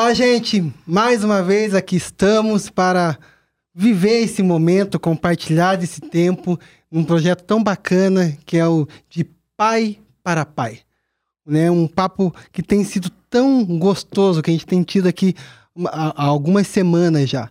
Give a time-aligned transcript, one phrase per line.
[0.00, 0.72] Olá, gente!
[0.86, 3.18] Mais uma vez aqui estamos para
[3.74, 6.56] viver esse momento, compartilhar esse tempo
[6.88, 9.24] num projeto tão bacana que é o de
[9.56, 10.78] Pai para Pai.
[11.44, 11.68] Né?
[11.68, 15.34] Um papo que tem sido tão gostoso que a gente tem tido aqui
[15.86, 17.50] há algumas semanas já.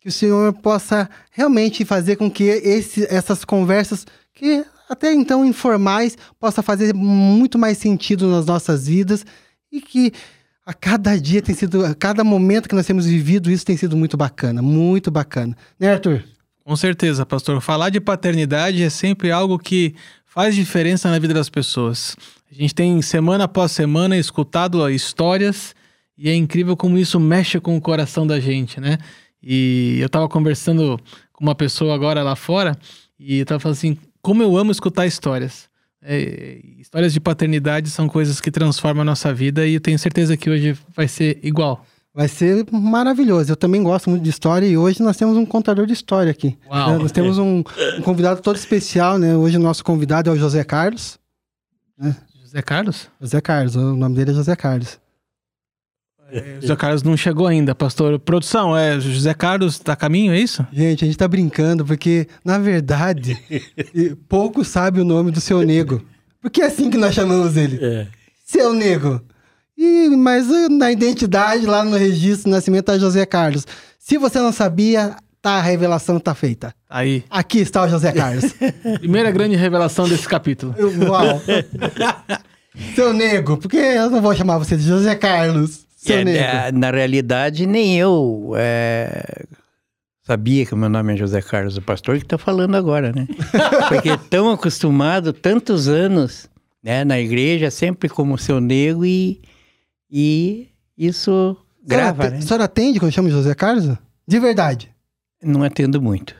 [0.00, 6.16] Que o Senhor possa realmente fazer com que esse, essas conversas, que até então informais,
[6.40, 9.26] possa fazer muito mais sentido nas nossas vidas
[9.70, 10.10] e que
[10.64, 13.96] a cada dia tem sido, a cada momento que nós temos vivido, isso tem sido
[13.96, 15.56] muito bacana, muito bacana.
[15.78, 16.24] Né, Arthur?
[16.64, 17.60] Com certeza, pastor.
[17.60, 19.94] Falar de paternidade é sempre algo que
[20.24, 22.16] faz diferença na vida das pessoas.
[22.50, 25.74] A gente tem semana após semana escutado histórias
[26.16, 28.98] e é incrível como isso mexe com o coração da gente, né?
[29.42, 31.00] E eu tava conversando
[31.32, 32.78] com uma pessoa agora lá fora
[33.18, 35.68] e eu tava falando assim, como eu amo escutar histórias.
[36.04, 40.36] É, histórias de paternidade são coisas que transformam a nossa vida e eu tenho certeza
[40.36, 41.84] que hoje vai ser igual.
[42.14, 43.52] Vai ser maravilhoso.
[43.52, 46.58] Eu também gosto muito de história e hoje nós temos um contador de história aqui.
[46.68, 46.98] Uau.
[46.98, 47.62] Nós temos um,
[47.98, 49.34] um convidado todo especial, né?
[49.34, 51.18] Hoje o nosso convidado é o José Carlos.
[51.96, 52.14] Né?
[52.42, 53.08] José Carlos?
[53.18, 55.00] José Carlos, o nome dele é José Carlos.
[56.32, 58.18] É, José Carlos não chegou ainda, pastor.
[58.18, 60.66] Produção, é José Carlos tá a caminho, é isso?
[60.72, 63.38] Gente, a gente tá brincando porque, na verdade,
[64.28, 66.02] pouco sabe o nome do seu nego.
[66.40, 67.78] Porque é assim que nós chamamos ele.
[67.84, 68.06] É.
[68.46, 69.20] Seu nego.
[69.76, 73.66] E, mas uh, na identidade, lá no registro de nascimento, tá José Carlos.
[73.98, 76.74] Se você não sabia, tá, a revelação tá feita.
[76.88, 77.24] Aí.
[77.28, 78.54] Aqui está o José Carlos.
[79.00, 80.74] Primeira grande revelação desse capítulo.
[81.08, 81.42] Uau.
[82.94, 85.82] Seu nego, porque eu não vou chamar você de José Carlos.
[86.08, 89.44] É, na realidade, nem eu é,
[90.22, 93.26] sabia que o meu nome é José Carlos, o pastor que está falando agora, né?
[93.88, 96.48] Porque é tão acostumado, tantos anos
[96.82, 99.40] né, na igreja, sempre como seu nego, e,
[100.10, 102.38] e isso grava, né?
[102.38, 103.96] A senhora atende quando chama José Carlos?
[104.26, 104.90] De verdade?
[105.42, 106.34] Não atendo muito.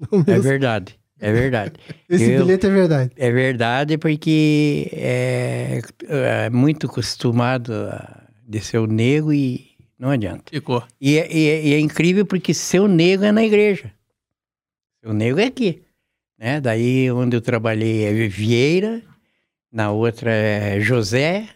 [0.10, 0.98] Não é verdade.
[1.20, 1.72] É verdade.
[2.08, 3.10] Esse eu, bilhete é verdade.
[3.16, 8.17] É verdade porque é, é muito acostumado a
[8.48, 10.44] de seu nego e não adianta.
[10.50, 10.82] Ficou.
[10.98, 13.92] E, é, e, é, e, é incrível porque seu nego é na igreja.
[15.02, 15.82] Seu nego é aqui.
[16.38, 16.60] Né?
[16.60, 19.02] Daí onde eu trabalhei é Vieira,
[19.70, 21.48] na outra é José,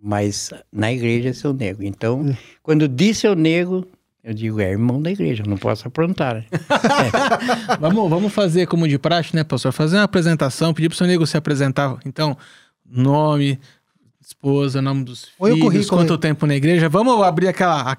[0.00, 1.82] mas na igreja é seu nego.
[1.82, 2.36] Então, hum.
[2.62, 3.86] quando diz seu nego,
[4.22, 6.34] eu digo, é irmão da igreja, não posso aprontar.
[6.34, 6.44] Né?
[6.52, 7.76] é.
[7.80, 9.72] vamos, vamos fazer como de praxe, né, pastor?
[9.72, 11.96] Fazer uma apresentação, pedir para o seu nego se apresentar.
[12.04, 12.36] Então,
[12.84, 13.58] nome,
[14.28, 16.18] esposa, nome dos Oi, filhos, quanto aí.
[16.18, 16.88] tempo na igreja.
[16.88, 17.96] Vamos abrir aquela,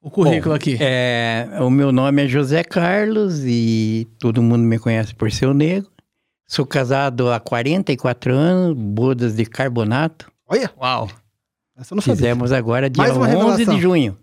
[0.00, 0.78] o currículo Bom, aqui.
[0.80, 5.90] É, o meu nome é José Carlos e todo mundo me conhece por seu negro.
[6.46, 10.30] Sou casado há 44 anos, bodas de carbonato.
[10.46, 10.70] Olha!
[10.80, 11.10] Uau!
[11.76, 13.74] Essa não Fizemos agora dia 11 revelação.
[13.74, 14.18] de junho.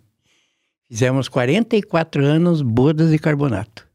[0.87, 3.85] Fizemos 44 anos, bodas de carbonato.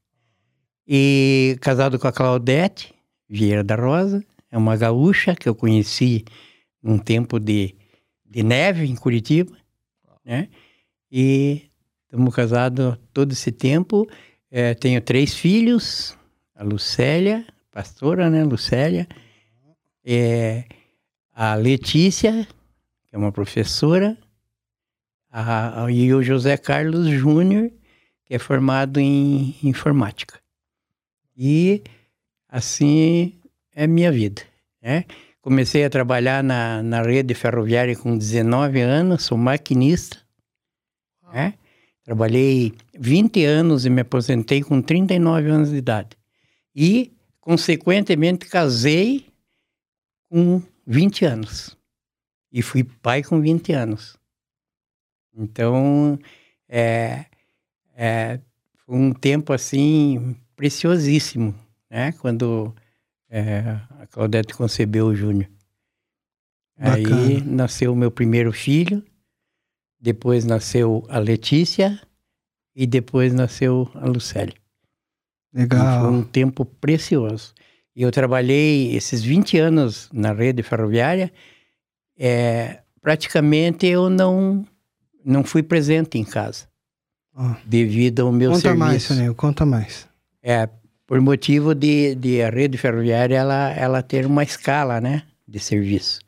[0.86, 2.94] E casado com a Claudete
[3.28, 6.24] Vieira da Rosa, é uma gaúcha que eu conheci
[6.82, 7.74] num tempo de,
[8.24, 9.56] de neve em Curitiba,
[10.24, 10.48] né?
[11.10, 11.70] E
[12.04, 14.08] estamos casados todo esse tempo.
[14.50, 16.16] É, tenho três filhos,
[16.54, 19.08] a Lucélia, pastora, né, Lucélia,
[20.04, 20.64] é,
[21.32, 22.46] a Letícia,
[23.08, 24.16] que é uma professora,
[25.30, 27.70] a, a, e o José Carlos Júnior,
[28.26, 30.38] que é formado em informática.
[31.36, 31.82] E
[32.48, 33.40] assim
[33.74, 34.42] é minha vida,
[34.80, 35.06] né?
[35.42, 40.18] Comecei a trabalhar na, na rede ferroviária com 19 anos, sou maquinista.
[41.32, 41.54] Né?
[42.04, 46.16] Trabalhei 20 anos e me aposentei com 39 anos de idade.
[46.72, 49.26] E, consequentemente, casei
[50.30, 51.76] com 20 anos.
[52.52, 54.16] E fui pai com 20 anos.
[55.34, 56.20] Então,
[56.68, 57.26] é,
[57.96, 58.38] é,
[58.86, 61.52] foi um tempo, assim, preciosíssimo,
[61.90, 62.12] né?
[62.12, 62.72] Quando
[63.32, 65.48] é, a Claudete concebeu o Júnior.
[66.76, 69.02] Aí nasceu o meu primeiro filho,
[69.98, 71.98] depois nasceu a Letícia
[72.76, 74.54] e depois nasceu a Lucélia.
[75.54, 75.80] Legal.
[75.80, 77.54] E foi um tempo precioso.
[77.96, 81.32] E eu trabalhei esses 20 anos na rede ferroviária,
[82.18, 84.66] é, praticamente eu não,
[85.24, 86.66] não fui presente em casa.
[87.34, 87.54] Oh.
[87.64, 88.78] Devido ao meu conta serviço.
[88.78, 90.08] Conta mais, Sonel, conta mais.
[90.42, 90.68] É,
[91.12, 96.20] por motivo de, de a rede ferroviária ela, ela ter uma escala, né, de serviço.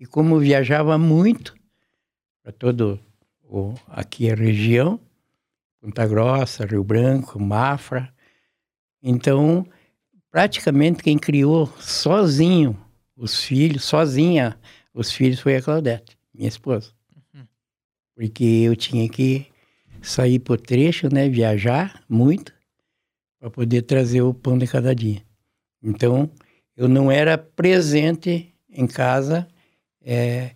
[0.00, 1.54] E como viajava muito
[2.42, 2.98] para todo
[3.44, 4.98] o, aqui a região,
[5.82, 8.10] Ponta Grossa, Rio Branco, Mafra,
[9.02, 9.66] então
[10.30, 12.74] praticamente quem criou sozinho
[13.14, 14.58] os filhos, sozinha
[14.94, 16.90] os filhos foi a Claudete, minha esposa.
[17.34, 17.46] Uhum.
[18.14, 19.46] porque eu tinha que
[20.00, 22.54] sair por trecho, né, viajar muito
[23.42, 25.20] para poder trazer o pão de cada dia.
[25.82, 26.30] Então,
[26.76, 29.48] eu não era presente em casa
[30.00, 30.54] é,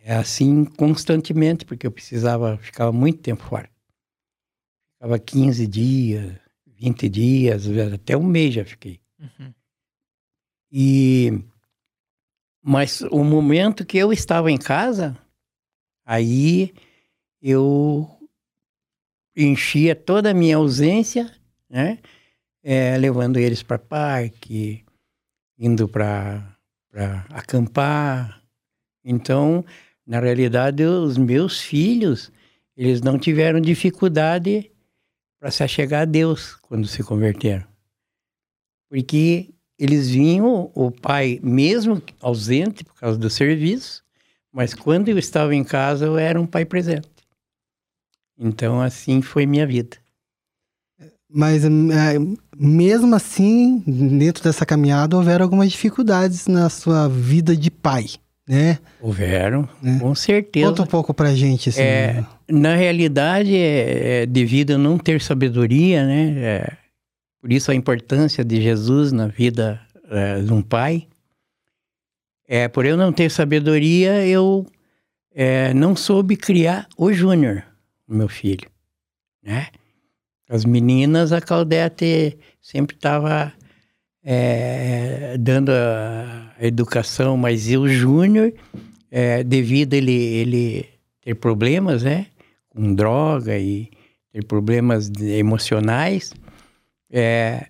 [0.00, 3.68] é assim constantemente, porque eu precisava, ficava muito tempo fora.
[4.94, 8.98] Ficava 15 dias, 20 dias, até um mês já fiquei.
[9.20, 9.52] Uhum.
[10.72, 11.44] E
[12.62, 15.18] mas o momento que eu estava em casa,
[16.02, 16.72] aí
[17.42, 18.08] eu
[19.36, 21.30] enchia toda a minha ausência,
[21.68, 21.98] né?
[22.62, 24.84] É, levando eles para parque,
[25.58, 26.56] indo para
[27.30, 28.42] acampar.
[29.04, 29.64] Então,
[30.06, 32.32] na realidade, os meus filhos,
[32.76, 34.70] eles não tiveram dificuldade
[35.38, 37.66] para se achegar a Deus quando se converteram.
[38.88, 44.04] Porque eles vinham, o pai, mesmo ausente por causa do serviço,
[44.50, 47.08] mas quando eu estava em casa, eu era um pai presente.
[48.38, 49.98] Então, assim foi minha vida.
[51.28, 51.68] Mas, é,
[52.56, 58.06] mesmo assim, dentro dessa caminhada, houveram algumas dificuldades na sua vida de pai,
[58.48, 58.78] né?
[59.00, 59.98] Houveram, né?
[60.00, 60.68] com certeza.
[60.68, 61.80] Conta um pouco pra gente, assim.
[61.80, 66.34] É, na realidade, é, é, devido a não ter sabedoria, né?
[66.38, 66.72] É,
[67.40, 71.08] por isso a importância de Jesus na vida é, de um pai.
[72.48, 74.64] É, por eu não ter sabedoria, eu
[75.34, 77.64] é, não soube criar o Júnior,
[78.08, 78.70] meu filho,
[79.42, 79.66] né?
[80.48, 83.52] As meninas, a Claudete sempre estava
[84.24, 88.52] é, dando a, educação, mas eu, Júnior,
[89.10, 90.88] é, devido ele, ele
[91.20, 92.26] ter problemas, né?
[92.68, 93.90] Com droga e
[94.32, 96.32] ter problemas emocionais,
[97.10, 97.66] é,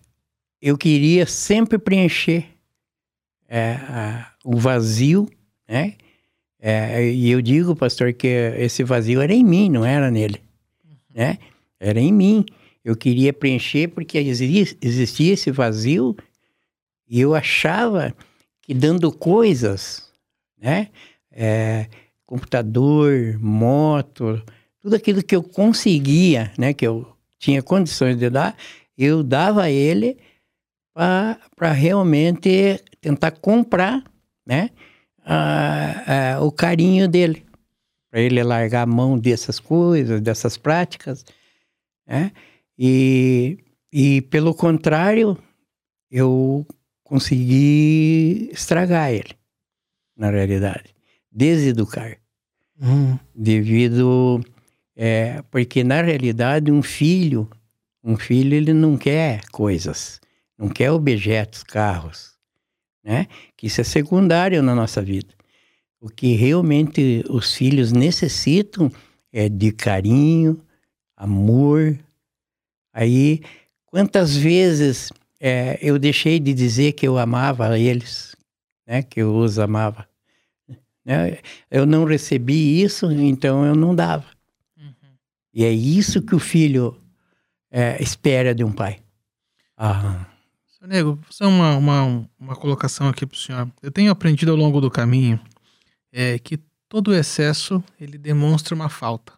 [0.61, 2.47] eu queria sempre preencher
[3.49, 5.29] é, a, o vazio,
[5.69, 5.95] né?
[6.61, 8.27] É, e eu digo, pastor, que
[8.59, 10.41] esse vazio era em mim, não era nele,
[11.15, 11.39] né?
[11.79, 12.45] Era em mim.
[12.87, 16.17] Eu queria preencher porque existia, esse vazio
[17.09, 18.15] e eu achava
[18.63, 20.09] que dando coisas,
[20.57, 20.91] né?
[21.33, 21.89] É,
[22.25, 24.41] computador, moto,
[24.81, 26.73] tudo aquilo que eu conseguia, né?
[26.73, 28.57] Que eu tinha condições de dar,
[28.97, 30.17] eu dava a ele
[30.95, 34.05] para realmente tentar comprar,
[34.47, 34.71] né?
[35.25, 37.45] A, a, o carinho dele,
[38.09, 41.25] para ele largar a mão dessas coisas, dessas práticas,
[42.07, 42.31] né?
[42.79, 43.59] E,
[43.93, 45.39] e pelo contrário,
[46.11, 46.67] eu
[47.03, 49.35] consegui estragar ele,
[50.17, 50.95] na realidade,
[51.31, 52.19] deseducar,
[52.81, 53.19] uhum.
[53.35, 54.41] devido
[54.95, 57.49] é, porque na realidade um filho
[58.07, 60.21] um filho, ele não quer coisas,
[60.57, 62.35] não quer objetos, carros,
[63.03, 63.27] né?
[63.57, 65.35] Que isso é secundário na nossa vida.
[66.01, 68.93] O que realmente os filhos necessitam
[69.33, 70.63] é de carinho,
[71.17, 71.99] amor.
[72.97, 73.43] Aí,
[73.85, 78.35] quantas vezes é, eu deixei de dizer que eu amava eles,
[78.87, 79.03] né?
[79.03, 80.09] Que eu os amava.
[81.05, 81.37] Né?
[81.71, 84.25] Eu não recebi isso, então eu não dava.
[84.79, 84.95] Uhum.
[85.53, 86.99] E é isso que o filho
[87.71, 88.99] é, espera de um pai.
[89.77, 90.25] Ah.
[90.67, 93.71] Seu Nego, fazer uma, uma, uma colocação aqui para o senhor.
[93.83, 95.39] Eu tenho aprendido ao longo do caminho
[96.11, 99.35] é, que todo excesso ele demonstra uma falta.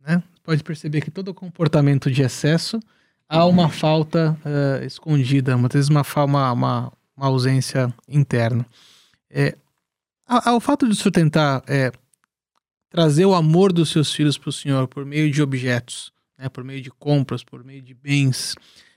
[0.00, 0.22] Né?
[0.46, 2.78] Pode perceber que todo comportamento de excesso
[3.28, 8.64] há uma falta uh, escondida, muitas vezes uma, uma, uma, uma ausência interna.
[9.28, 9.56] É,
[10.24, 11.90] ao, fato de o senhor tentar é,
[12.88, 16.62] trazer o amor dos seus filhos para o senhor por meio de objetos, né, por
[16.62, 18.54] meio de compras, por meio de bens.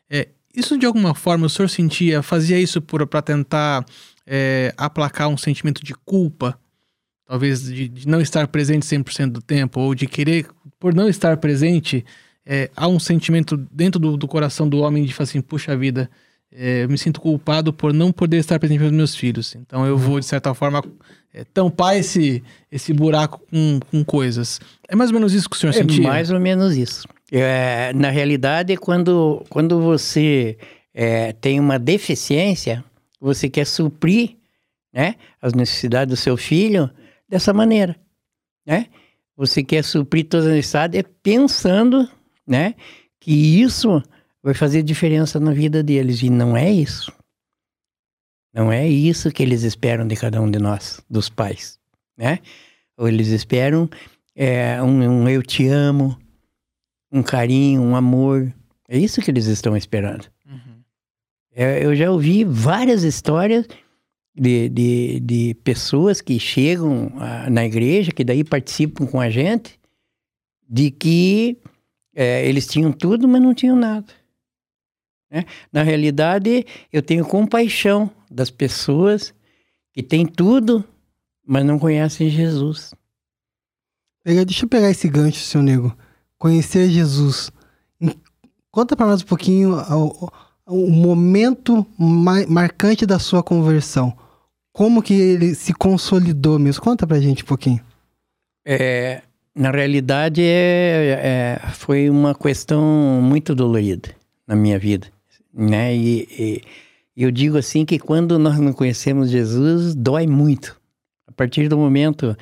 [0.08, 3.84] É, isso de alguma forma o senhor sentia, fazia isso para tentar
[4.24, 6.60] é, aplacar um sentimento de culpa?
[7.30, 10.48] Talvez de, de não estar presente 100% do tempo, ou de querer,
[10.80, 12.04] por não estar presente,
[12.44, 16.10] é, há um sentimento dentro do, do, coração do homem de falar assim: puxa vida,
[16.52, 19.54] é, eu me sinto culpado por não poder estar presente os meus filhos.
[19.54, 20.84] Então eu vou, de certa forma,
[21.32, 24.60] é, tampar esse, esse buraco com, com coisas.
[24.88, 26.06] É mais ou menos isso que o senhor é sentia?
[26.06, 27.08] É mais ou menos isso.
[27.32, 30.58] É, na realidade, quando, quando você
[30.96, 32.84] é, tem uma deficiência,
[33.22, 34.32] você quer suprir
[34.92, 36.90] né, as necessidades do seu filho
[37.30, 37.96] dessa maneira.
[38.66, 38.88] Né?
[39.38, 42.10] Você quer suprir todas as necessidades pensando
[42.46, 42.76] né,
[43.20, 44.02] que isso
[44.42, 46.22] vai fazer diferença na vida deles.
[46.24, 47.14] E não é isso.
[48.54, 51.80] Não é isso que eles esperam de cada um de nós, dos pais.
[52.18, 52.40] Né?
[52.98, 53.90] Ou eles esperam
[54.36, 56.18] é, um, um eu te amo,
[57.12, 58.52] um carinho, um amor.
[58.88, 60.26] É isso que eles estão esperando.
[60.46, 60.82] Uhum.
[61.54, 63.68] É, eu já ouvi várias histórias
[64.40, 69.80] de, de, de pessoas que chegam a, na igreja, que daí participam com a gente,
[70.68, 71.58] de que
[72.16, 74.08] é, eles tinham tudo, mas não tinham nada.
[75.30, 75.46] Né?
[75.72, 79.34] Na realidade, eu tenho compaixão das pessoas
[79.94, 80.84] que têm tudo,
[81.46, 82.94] mas não conhecem Jesus.
[84.24, 85.96] Deixa eu pegar esse gancho, seu nego.
[86.38, 87.52] Conhecer Jesus.
[88.72, 90.30] Conta para nós um pouquinho o,
[90.68, 94.16] o momento marcante da sua conversão.
[94.80, 96.82] Como que ele se consolidou mesmo?
[96.82, 97.82] Conta pra gente um pouquinho.
[98.66, 99.22] É,
[99.54, 102.82] na realidade, é, é, foi uma questão
[103.22, 104.16] muito dolorida
[104.48, 105.08] na minha vida,
[105.54, 105.94] né?
[105.94, 106.62] E, e,
[107.18, 110.80] eu digo assim que quando nós não conhecemos Jesus, dói muito.
[111.28, 112.34] A partir do momento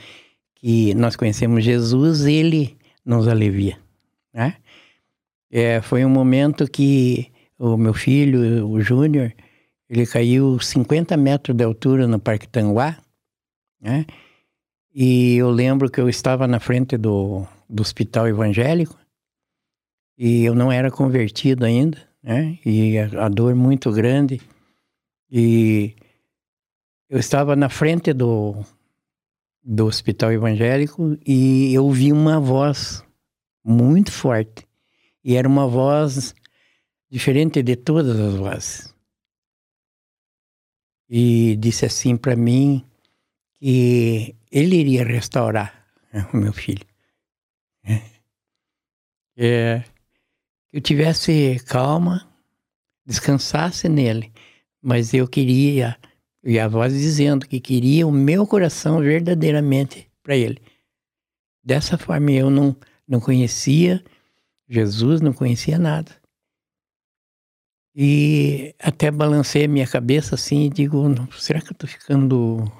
[0.57, 3.79] que nós conhecemos Jesus, ele nos alivia,
[4.31, 4.57] né?
[5.49, 9.33] É, foi um momento que o meu filho, o Júnior,
[9.89, 12.97] ele caiu 50 metros de altura no Parque Tanguá,
[13.79, 14.05] né?
[14.93, 18.97] E eu lembro que eu estava na frente do, do hospital evangélico
[20.17, 22.57] e eu não era convertido ainda, né?
[22.65, 24.41] E a, a dor muito grande.
[25.29, 25.95] E
[27.09, 28.55] eu estava na frente do,
[29.63, 33.03] do hospital evangélico e eu ouvi uma voz
[33.63, 34.67] muito forte.
[35.23, 36.33] E era uma voz
[37.09, 38.96] diferente de todas as vozes.
[41.09, 42.85] E disse assim para mim
[43.53, 46.85] que ele iria restaurar né, o meu filho.
[49.39, 49.83] É.
[50.69, 52.27] que eu tivesse calma,
[53.05, 54.33] descansasse nele,
[54.81, 55.95] mas eu queria,
[56.43, 60.59] e a voz dizendo que queria o meu coração verdadeiramente para ele.
[61.63, 62.75] Dessa forma eu não,
[63.07, 64.03] não conhecia
[64.67, 66.11] Jesus, não conhecia nada.
[67.99, 71.03] E até balancei a minha cabeça assim e digo,
[71.35, 72.71] será que eu estou ficando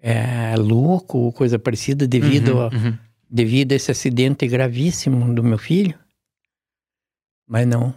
[0.00, 2.98] é, louco ou coisa parecida devido, uhum, a, uhum.
[3.28, 5.98] devido a esse acidente gravíssimo do meu filho.
[7.46, 7.94] Mas não.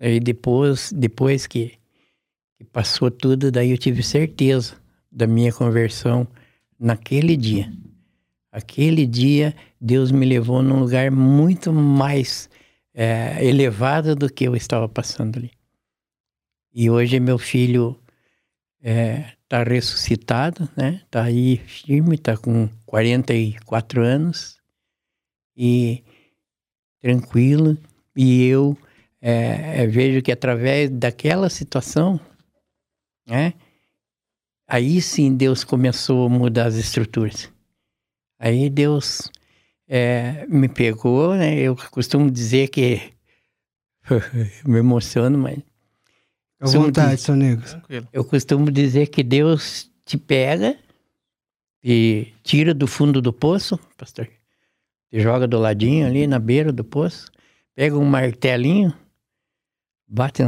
[0.00, 1.74] Aí depois, depois que,
[2.56, 4.76] que passou tudo, daí eu tive certeza
[5.12, 6.26] da minha conversão
[6.80, 7.70] naquele dia.
[8.50, 12.48] Aquele dia, Deus me levou num lugar muito mais
[12.96, 15.52] é, elevado do que eu estava passando ali.
[16.72, 18.00] E hoje meu filho
[18.82, 21.02] é, está ressuscitado, né?
[21.04, 24.58] Está aí firme, está com 44 anos
[25.54, 26.02] e
[26.98, 27.76] tranquilo.
[28.16, 28.76] E eu
[29.20, 32.18] é, é, vejo que através daquela situação,
[33.26, 33.52] né?
[34.66, 37.52] Aí sim Deus começou a mudar as estruturas.
[38.38, 39.30] Aí Deus
[39.88, 41.58] é, me pegou, né?
[41.58, 43.00] Eu costumo dizer que
[44.66, 45.58] me emociono, mas
[46.60, 47.62] à vontade, seu nego.
[48.12, 50.76] Eu costumo dizer que Deus te pega
[51.84, 54.28] e tira do fundo do poço, pastor.
[55.10, 57.30] Te joga do ladinho ali na beira do poço,
[57.74, 58.92] pega um martelinho,
[60.08, 60.42] bate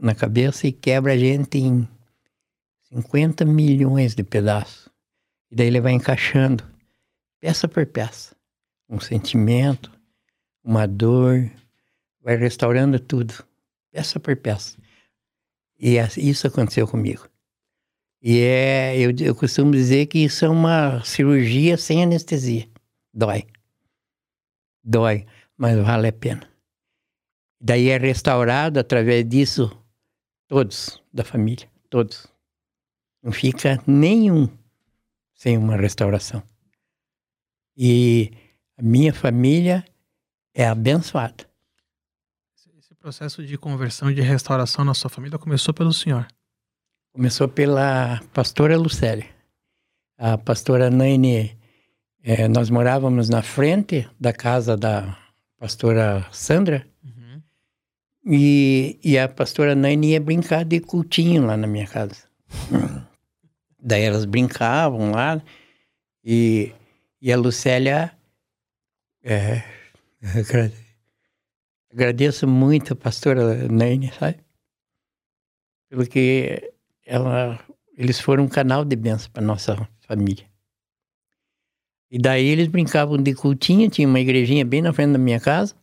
[0.00, 1.88] na cabeça e quebra a gente em
[2.88, 4.88] 50 milhões de pedaços.
[5.50, 6.64] E daí ele vai encaixando,
[7.38, 8.34] peça por peça,
[8.92, 9.90] um sentimento,
[10.62, 11.50] uma dor,
[12.20, 13.32] vai restaurando tudo,
[13.90, 14.76] peça por peça.
[15.80, 17.26] E isso aconteceu comigo.
[18.20, 22.68] E é, eu, eu costumo dizer que isso é uma cirurgia sem anestesia.
[23.12, 23.46] Dói.
[24.84, 26.48] Dói, mas vale a pena.
[27.58, 29.70] Daí é restaurado através disso
[30.46, 32.26] todos da família, todos.
[33.22, 34.48] Não fica nenhum
[35.34, 36.42] sem uma restauração.
[37.76, 38.30] E
[38.82, 39.84] minha família
[40.54, 41.52] é abençoada
[43.02, 46.24] processo de conversão e de restauração na sua família começou pelo senhor?
[47.12, 49.26] Começou pela pastora Lucélia.
[50.16, 51.58] A pastora Naine,
[52.22, 55.18] é, nós morávamos na frente da casa da
[55.58, 56.86] pastora Sandra.
[57.02, 57.42] Uhum.
[58.24, 62.22] E, e a pastora Naine ia brincar de cultinho lá na minha casa.
[63.82, 65.42] Daí elas brincavam lá.
[66.24, 66.72] E,
[67.20, 68.12] e a Lucélia.
[69.22, 69.62] É,
[71.92, 74.38] Agradeço muito a pastora Nene, sabe?
[75.90, 76.72] Pelo que
[77.04, 77.60] ela,
[77.96, 80.46] eles foram um canal de bênção para nossa família.
[82.10, 85.74] E daí eles brincavam de cultinha, tinha uma igrejinha bem na frente da minha casa.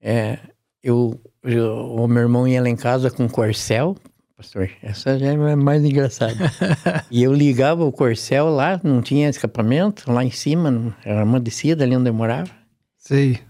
[0.00, 0.38] É,
[0.82, 3.96] eu, eu, o meu irmão ia lá em casa com corcel,
[4.44, 6.34] pastor, essa já é mais engraçada.
[7.10, 11.84] e eu ligava o corcel lá, não tinha escapamento, lá em cima, era uma descida
[11.84, 12.50] ali onde eu morava.
[12.98, 13.40] Sei.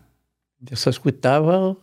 [0.70, 1.76] Eu só escutava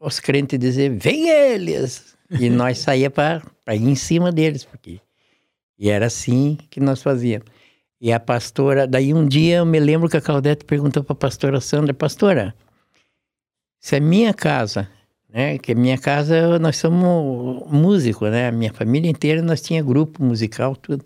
[0.00, 2.14] os crentes dizer, vem eles!
[2.30, 5.00] E nós saía para ir em cima deles, porque
[5.78, 7.46] E era assim que nós fazíamos.
[8.00, 11.16] E a pastora, daí um dia eu me lembro que a Claudete perguntou para a
[11.16, 12.54] pastora Sandra, pastora,
[13.80, 14.88] se a minha casa,
[15.34, 19.82] né, que a minha casa nós somos músicos, né, a minha família inteira nós tinha
[19.82, 21.04] grupo musical, tudo.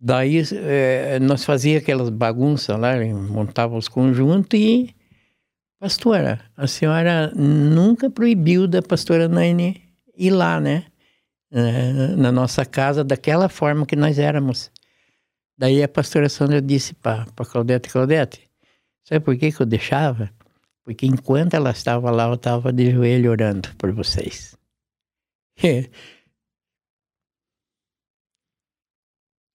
[0.00, 2.94] Daí é, nós fazia aquelas bagunças lá,
[3.28, 4.94] montava os conjuntos e
[5.80, 9.82] pastora, a senhora nunca proibiu da pastora Nani
[10.16, 10.84] ir lá, né?
[12.16, 14.72] Na nossa casa, daquela forma que nós éramos.
[15.56, 18.50] Daí a pastora Sandra disse para Claudete, Claudete,
[19.04, 20.30] sabe por que, que eu deixava?
[20.84, 24.54] Porque enquanto ela estava lá, eu estava de joelho orando por vocês.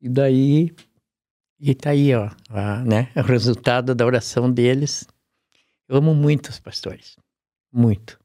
[0.02, 0.74] e daí,
[1.60, 5.06] e tá aí, ó, a, né, o resultado da oração deles.
[5.88, 7.16] Eu amo muito os pastores,
[7.72, 8.20] muito.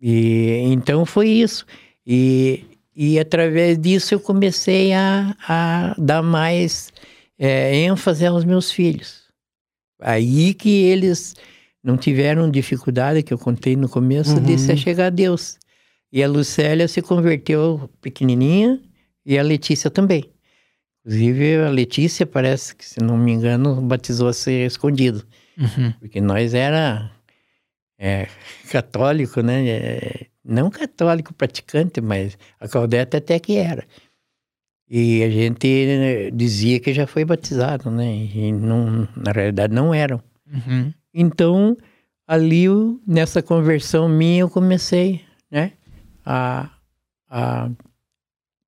[0.00, 1.66] E então foi isso.
[2.06, 6.92] E, e através disso eu comecei a, a dar mais
[7.38, 9.24] é, ênfase aos meus filhos.
[10.00, 11.34] Aí que eles
[11.84, 14.42] não tiveram dificuldade, que eu contei no começo, uhum.
[14.42, 15.58] de se chegar a Deus.
[16.10, 18.80] E a Lucélia se converteu pequenininha
[19.26, 20.24] e a Letícia também.
[21.00, 25.26] Inclusive, a Letícia parece que, se não me engano, batizou a ser escondido.
[25.58, 25.92] Uhum.
[26.00, 27.10] Porque nós era
[27.98, 28.26] é,
[28.70, 29.68] católico, né?
[29.68, 33.84] É, não católico praticante, mas a Claudete até que era.
[34.88, 38.14] E a gente né, dizia que já foi batizado, né?
[38.14, 40.22] E não, na realidade não eram.
[40.46, 40.92] Uhum.
[41.12, 41.76] Então,
[42.26, 42.66] ali,
[43.06, 45.72] nessa conversão minha, eu comecei, né?
[46.24, 46.70] A,
[47.28, 47.70] a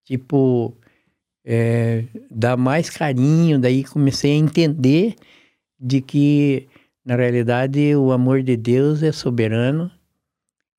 [0.04, 0.76] tipo,
[1.44, 3.58] é, dar mais carinho.
[3.58, 5.14] Daí comecei a entender
[5.78, 6.68] de que,
[7.04, 9.90] na realidade, o amor de Deus é soberano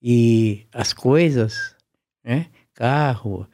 [0.01, 1.75] e as coisas,
[2.23, 2.47] né?
[2.73, 3.47] Carro,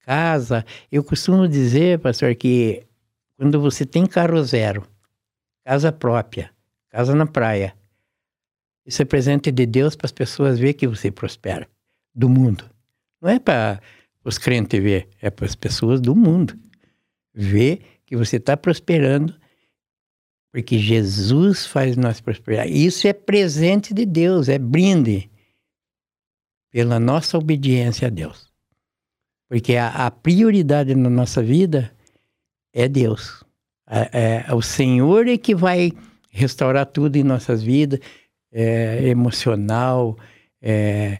[0.00, 0.64] casa.
[0.90, 2.84] Eu costumo dizer, pastor, que
[3.36, 4.86] quando você tem carro zero,
[5.64, 6.50] casa própria,
[6.90, 7.74] casa na praia,
[8.84, 11.68] isso é presente de Deus para as pessoas ver que você prospera
[12.14, 12.68] do mundo.
[13.20, 13.80] Não é para
[14.24, 16.58] os crentes ver, é para as pessoas do mundo
[17.32, 19.38] ver que você está prosperando
[20.52, 22.68] porque Jesus faz nós prosperar.
[22.68, 25.30] Isso é presente de Deus, é brinde
[26.70, 28.50] pela nossa obediência a Deus.
[29.48, 31.92] Porque a, a prioridade na nossa vida
[32.72, 33.44] é Deus.
[33.88, 35.92] É, é, o Senhor é que vai
[36.30, 38.00] restaurar tudo em nossas vidas,
[38.52, 40.16] é, emocional,
[40.62, 41.18] é,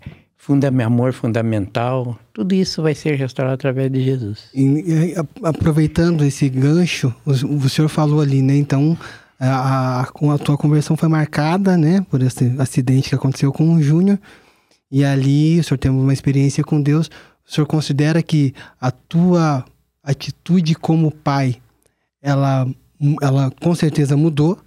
[0.85, 4.49] amor fundamental, tudo isso vai ser restaurado através de Jesus.
[4.55, 8.57] E, aproveitando esse gancho, o, o senhor falou ali, né?
[8.57, 8.97] Então,
[9.39, 12.05] a, a, a tua conversão foi marcada, né?
[12.11, 14.19] Por esse acidente que aconteceu com o Júnior.
[14.91, 17.09] E ali o senhor teve uma experiência com Deus.
[17.47, 19.65] O senhor considera que a tua
[20.03, 21.57] atitude como pai,
[22.21, 22.67] ela,
[23.23, 24.59] ela com certeza mudou,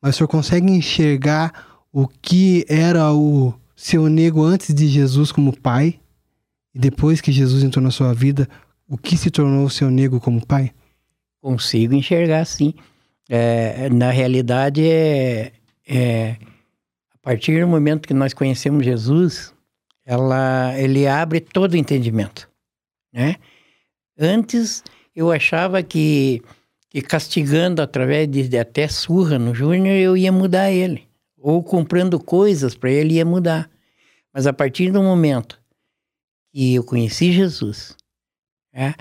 [0.00, 5.56] mas o senhor consegue enxergar o que era o seu nego antes de Jesus como
[5.56, 6.00] pai
[6.74, 8.48] e depois que Jesus entrou na sua vida,
[8.88, 10.72] o que se tornou o seu nego como pai?
[11.40, 12.74] Consigo enxergar sim.
[13.28, 15.52] É, na realidade, é,
[15.88, 16.36] é,
[17.12, 19.54] a partir do momento que nós conhecemos Jesus,
[20.04, 22.48] ela, ele abre todo o entendimento,
[23.12, 23.36] né?
[24.18, 24.82] Antes
[25.14, 26.42] eu achava que,
[26.90, 32.18] que castigando através de, de até surra no Júnior eu ia mudar ele, ou comprando
[32.18, 33.70] coisas para ele ia mudar.
[34.34, 35.58] Mas a partir do momento
[36.52, 37.96] que eu conheci Jesus,
[38.74, 38.94] né,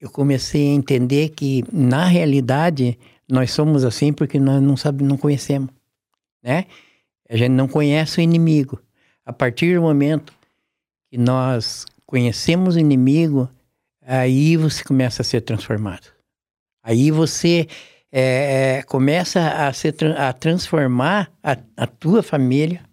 [0.00, 2.96] eu comecei a entender que na realidade
[3.28, 5.70] nós somos assim porque nós não sabemos, não conhecemos,
[6.42, 6.64] né?
[7.28, 8.80] A gente não conhece o inimigo
[9.24, 10.32] a partir do momento
[11.08, 13.48] que nós conhecemos o inimigo,
[14.02, 16.19] aí você começa a ser transformado.
[16.90, 17.68] Aí você
[18.10, 22.84] é, é começa a, ser, a transformar a, a tua família,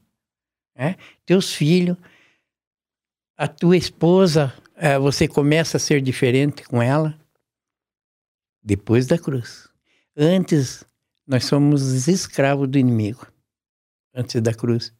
[0.75, 0.97] né?
[1.25, 1.97] teus filhos,
[3.35, 7.19] a tua esposa, é, você começa a ser diferente com ela
[8.61, 9.67] depois da cruz.
[10.15, 10.85] Antes,
[11.25, 13.25] nós somos escravos do inimigo,
[14.13, 14.93] antes da cruz.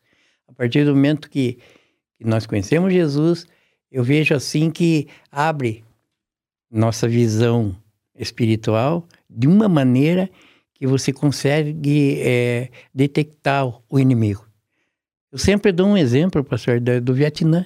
[0.47, 1.59] A partir do momento que,
[2.17, 3.45] que nós conhecemos Jesus,
[3.91, 5.85] eu vejo assim que abre
[6.71, 7.79] nossa visão
[8.17, 10.29] espiritual de uma maneira
[10.73, 14.47] que você consegue é, detectar o inimigo.
[15.31, 17.65] Eu sempre dou um exemplo, pastor, do, do Vietnã.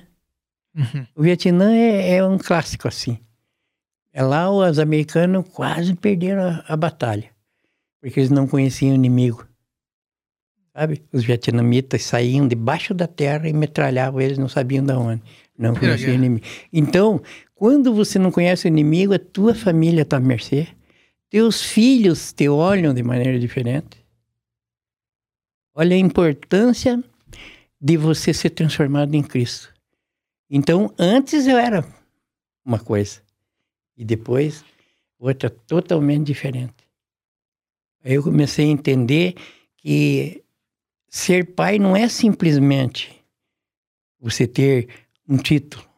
[0.76, 1.06] Uhum.
[1.16, 3.20] O Vietnã é, é, um clássico assim.
[4.14, 7.30] É lá os americanos quase perderam a, a batalha,
[8.02, 9.48] porque eles não conheciam o inimigo.
[10.74, 11.04] Sabe?
[11.12, 15.22] Os vietnamitas saíam debaixo da terra e metralhavam eles, não sabiam de onde.
[15.58, 16.46] Não conheciam inimigo.
[16.72, 17.22] Então,
[17.62, 20.68] Quando você não conhece o inimigo, a tua família está à mercê.
[21.30, 24.04] Teus filhos te olham de maneira diferente.
[25.72, 27.04] Olha a importância
[27.80, 29.72] de você ser transformado em Cristo.
[30.50, 31.86] Então, antes eu era
[32.66, 33.22] uma coisa
[33.96, 34.66] e depois
[35.20, 36.90] outra totalmente diferente.
[38.04, 39.36] Aí eu comecei a entender
[39.78, 40.44] que
[41.08, 43.24] ser pai não é simplesmente
[44.20, 44.90] você ter
[45.30, 45.91] um título.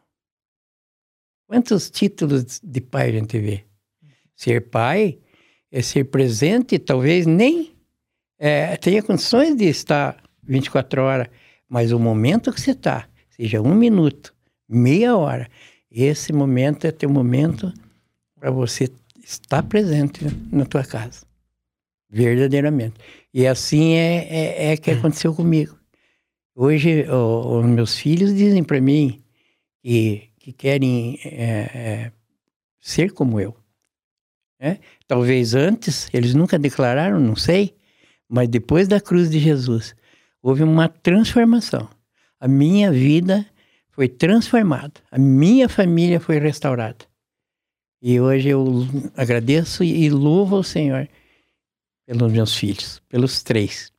[1.54, 3.62] Quantos títulos de pai a gente vê?
[4.34, 5.20] Ser pai
[5.70, 7.72] é ser presente, talvez nem
[8.36, 11.28] é, tenha condições de estar 24 horas,
[11.68, 14.34] mas o momento que você está, seja um minuto,
[14.68, 15.48] meia hora,
[15.88, 17.72] esse momento é teu momento
[18.34, 18.90] para você
[19.22, 21.24] estar presente na tua casa.
[22.10, 22.96] Verdadeiramente.
[23.32, 24.98] E assim é, é, é que hum.
[24.98, 25.78] aconteceu comigo.
[26.52, 29.22] Hoje, os meus filhos dizem para mim
[29.84, 32.12] que, que querem é, é,
[32.78, 33.56] ser como eu.
[34.60, 34.78] Né?
[35.08, 37.74] Talvez antes, eles nunca declararam, não sei,
[38.28, 39.96] mas depois da cruz de Jesus,
[40.42, 41.88] houve uma transformação.
[42.38, 43.46] A minha vida
[43.88, 47.06] foi transformada, a minha família foi restaurada.
[48.02, 51.08] E hoje eu agradeço e louvo ao Senhor
[52.04, 53.90] pelos meus filhos, pelos três.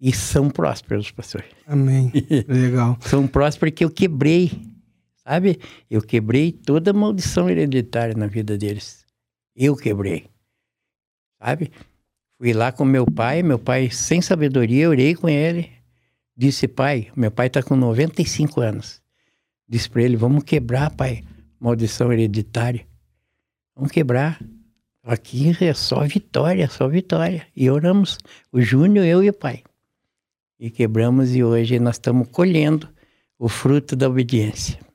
[0.00, 1.44] E são prósperos, pastor.
[1.64, 2.10] Amém.
[2.48, 2.98] Legal.
[3.02, 4.50] são prósperos porque eu quebrei,
[5.30, 5.60] sabe?
[5.88, 9.06] Eu quebrei toda a maldição hereditária na vida deles.
[9.54, 10.26] Eu quebrei,
[11.40, 11.70] sabe?
[12.36, 15.70] Fui lá com meu pai, meu pai sem sabedoria, orei com ele.
[16.36, 19.00] Disse, pai, meu pai está com 95 anos.
[19.68, 21.22] Disse para ele, vamos quebrar, pai,
[21.60, 22.84] maldição hereditária.
[23.76, 24.40] Vamos quebrar.
[25.04, 27.46] Aqui é só vitória, só vitória.
[27.54, 28.18] E oramos,
[28.50, 29.62] o Júnior, eu e o pai.
[30.58, 32.88] E quebramos e hoje nós estamos colhendo
[33.38, 34.89] o fruto da obediência.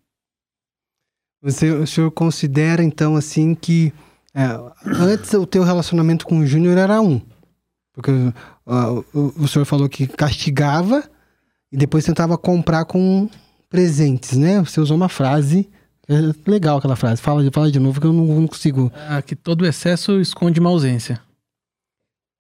[1.46, 3.94] Você, o senhor considera então assim que
[4.34, 7.22] é, antes o teu relacionamento com o Júnior era um?
[7.94, 11.04] Porque uh, o, o senhor falou que castigava
[11.72, 13.30] e depois tentava comprar com
[13.70, 14.60] presentes, né?
[14.62, 15.70] Você usou uma frase.
[16.08, 17.22] É legal aquela frase.
[17.22, 18.92] Fala, fala de novo que eu não, não consigo.
[19.08, 21.22] Ah, que todo excesso esconde uma ausência.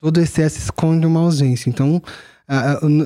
[0.02, 1.70] Todo excesso esconde uma ausência.
[1.70, 2.02] Então,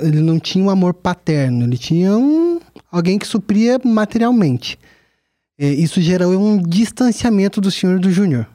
[0.04, 2.60] ele não tinha um amor paterno, ele tinha um,
[2.90, 4.80] alguém que supria materialmente.
[5.60, 8.48] É, isso gerou um distanciamento do senhor e do júnior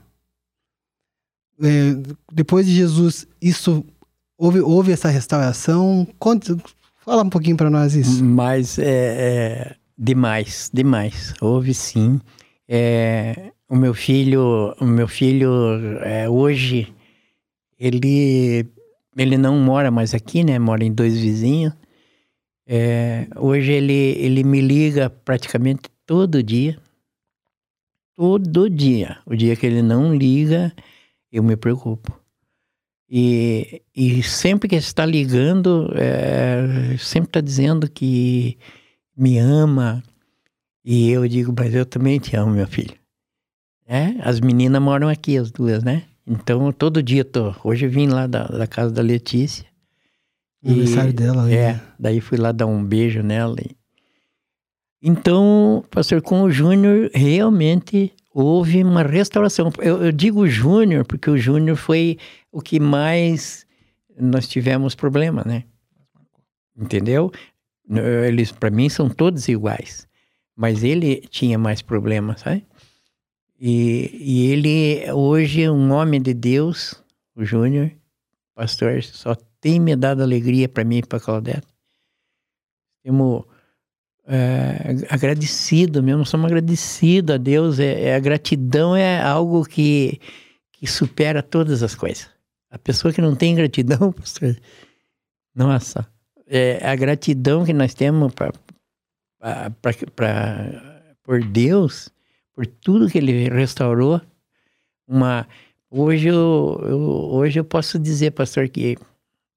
[1.63, 1.97] é,
[2.33, 3.85] depois de Jesus, isso
[4.37, 6.07] houve, houve essa restauração?
[6.19, 6.57] Conte,
[7.05, 8.25] fala um pouquinho para nós isso.
[8.25, 11.35] Mas é, é, demais, demais.
[11.41, 12.21] Houve sim.
[12.69, 15.51] É, o meu filho, o meu filho
[16.03, 16.93] é, hoje
[17.79, 18.67] ele
[19.17, 20.59] ele não mora mais aqui, né?
[20.59, 21.73] Mora em dois vizinhos.
[22.67, 26.79] É, hoje ele ele me liga praticamente todo dia.
[28.17, 29.19] Todo dia.
[29.27, 30.73] O dia que ele não liga,
[31.33, 32.13] eu me preocupo.
[33.11, 38.57] E, e sempre que está ligando, é, sempre está dizendo que
[39.17, 40.03] me ama.
[40.85, 42.95] E eu digo, mas eu também te amo, meu filho.
[43.87, 46.05] É, as meninas moram aqui, as duas, né?
[46.27, 47.55] Então, todo dia eu tô.
[47.63, 49.67] Hoje eu vim lá da, da casa da Letícia.
[50.65, 51.83] Aniversário dela, É, né?
[51.99, 53.57] daí fui lá dar um beijo nela.
[53.61, 53.77] E...
[55.07, 59.71] Então, pastor, com o Júnior, realmente houve uma restauração.
[59.77, 62.17] Eu, eu digo Júnior porque o Júnior foi
[62.51, 63.67] o que mais
[64.19, 65.65] nós tivemos problema, né?
[66.75, 67.31] Entendeu?
[68.27, 70.09] Eles, para mim, são todos iguais.
[70.57, 72.65] Mas ele tinha mais problemas, sabe?
[73.61, 76.95] E, e ele, hoje, é um homem de Deus,
[77.37, 77.91] o Júnior,
[78.55, 81.67] pastor, só tem me dado alegria para mim e para Claudete.
[83.03, 83.45] Temos
[84.27, 87.79] é, agradecido mesmo, somos agradecidos a Deus.
[87.79, 90.21] É, é, a gratidão é algo que,
[90.73, 92.29] que supera todas as coisas.
[92.71, 94.57] A pessoa que não tem gratidão, pastor,
[95.55, 96.07] nossa,
[96.47, 98.53] é a gratidão que nós temos pra,
[101.23, 102.09] por Deus,
[102.53, 104.21] por tudo que Ele restaurou.
[105.07, 105.47] Uma,
[105.91, 108.97] hoje, eu, eu, hoje eu posso dizer, pastor, que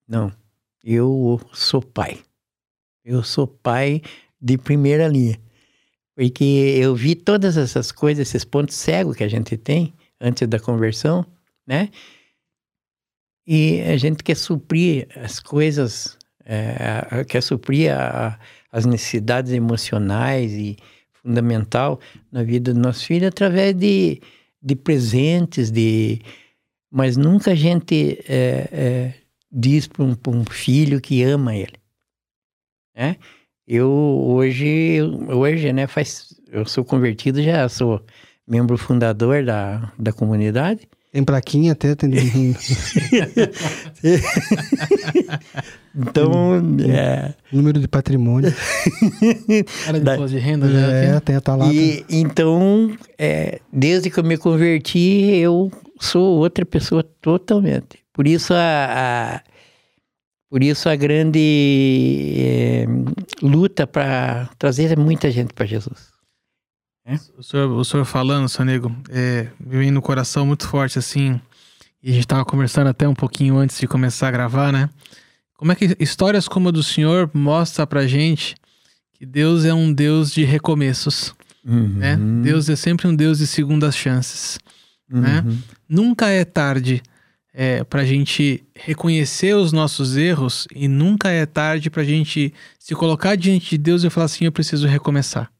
[0.07, 0.31] não,
[0.83, 2.19] eu sou pai.
[3.03, 4.01] Eu sou pai
[4.39, 5.39] de primeira linha.
[6.15, 10.59] Porque eu vi todas essas coisas, esses pontos cegos que a gente tem antes da
[10.59, 11.25] conversão,
[11.65, 11.89] né?
[13.45, 18.39] E a gente quer suprir as coisas, é, quer suprir a,
[18.71, 20.75] as necessidades emocionais e
[21.13, 21.99] fundamental
[22.31, 24.21] na vida do nosso filho através de,
[24.61, 26.19] de presentes, de
[26.91, 29.13] mas nunca a gente é, é,
[29.51, 31.75] diz para um, um, filho que ama ele.
[32.95, 33.17] Né?
[33.67, 38.01] Eu hoje, hoje, né, faz, eu sou convertido já sou
[38.47, 40.87] membro fundador da, da comunidade.
[41.11, 42.11] Tem plaquinha até, tem.
[45.95, 47.33] então, é...
[47.51, 48.53] Número de patrimônio.
[49.87, 50.79] Era de imposto de renda já.
[50.79, 51.73] É, tem a talata.
[51.73, 57.99] E, então, é, desde que eu me converti, eu sou outra pessoa totalmente.
[58.13, 59.41] Por isso a, a
[60.49, 62.85] por isso a grande é,
[63.41, 66.09] luta para trazer muita gente para Jesus.
[67.05, 67.15] É?
[67.37, 71.39] O, senhor, o senhor falando, seu nego, é, me vem no coração muito forte assim.
[72.01, 74.89] E a gente estava conversando até um pouquinho antes de começar a gravar, né?
[75.55, 78.55] Como é que histórias como a do senhor mostra pra gente
[79.13, 81.33] que Deus é um Deus de recomeços,
[81.65, 81.87] uhum.
[81.95, 82.17] né?
[82.43, 84.59] Deus é sempre um Deus de segundas chances,
[85.09, 85.39] né?
[85.39, 85.51] uhum.
[85.51, 85.57] né?
[85.89, 87.01] Nunca é tarde
[87.59, 92.53] é, para a gente reconhecer os nossos erros e nunca é tarde para a gente
[92.77, 95.51] se colocar diante de Deus e falar assim: eu preciso recomeçar.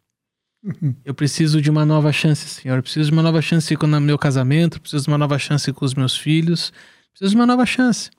[0.64, 0.94] Uhum.
[1.04, 2.76] Eu preciso de uma nova chance, Senhor.
[2.76, 5.74] Eu preciso de uma nova chance com o meu casamento, preciso de uma nova chance
[5.74, 6.72] com os meus filhos,
[7.14, 8.12] preciso de uma nova chance.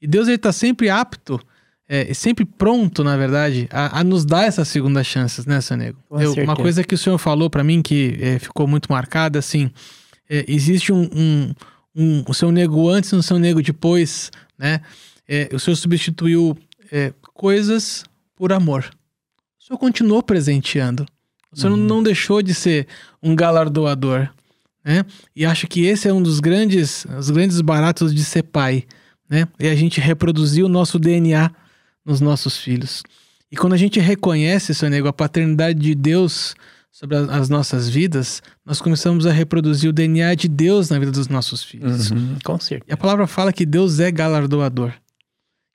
[0.00, 1.40] E Deus está sempre apto,
[1.88, 5.98] é, sempre pronto, na verdade, a, a, nos dar essas segundas chances, né, Sanego?
[6.08, 9.72] Eu, uma coisa que o Senhor falou para mim que é, ficou muito marcada, assim,
[10.30, 11.54] é, existe um, um
[11.98, 14.80] um, o seu nego antes e o seu nego depois, né?
[15.28, 16.56] É, o senhor substituiu
[16.92, 18.04] é, coisas
[18.36, 18.88] por amor.
[19.60, 21.04] O senhor continuou presenteando.
[21.52, 21.84] O senhor uhum.
[21.84, 22.86] não deixou de ser
[23.20, 24.28] um galardoador,
[24.84, 25.04] né?
[25.34, 28.84] E acho que esse é um dos grandes, os grandes baratos de ser pai,
[29.28, 29.48] né?
[29.58, 31.50] E a gente reproduzir o nosso DNA
[32.04, 33.02] nos nossos filhos.
[33.50, 36.54] E quando a gente reconhece, seu nego, a paternidade de Deus
[36.90, 41.28] sobre as nossas vidas, nós começamos a reproduzir o DNA de Deus na vida dos
[41.28, 42.10] nossos filhos.
[42.10, 42.90] Uhum, com certeza.
[42.90, 44.92] E a palavra fala que Deus é galardoador.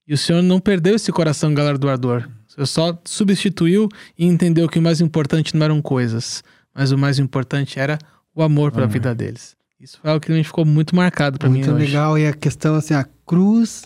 [0.08, 2.30] E o Senhor não perdeu esse coração galardoador.
[2.50, 6.44] O Senhor só substituiu e entendeu que o mais importante não eram coisas,
[6.76, 7.98] mas o mais importante era
[8.36, 9.56] o amor para a vida deles.
[9.80, 12.18] Isso foi algo que a gente ficou muito marcado para mim Muito legal.
[12.18, 13.84] E a questão, assim, a cruz,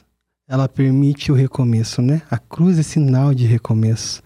[0.48, 2.22] ela permite o recomeço, né?
[2.30, 4.22] A cruz é sinal de recomeço.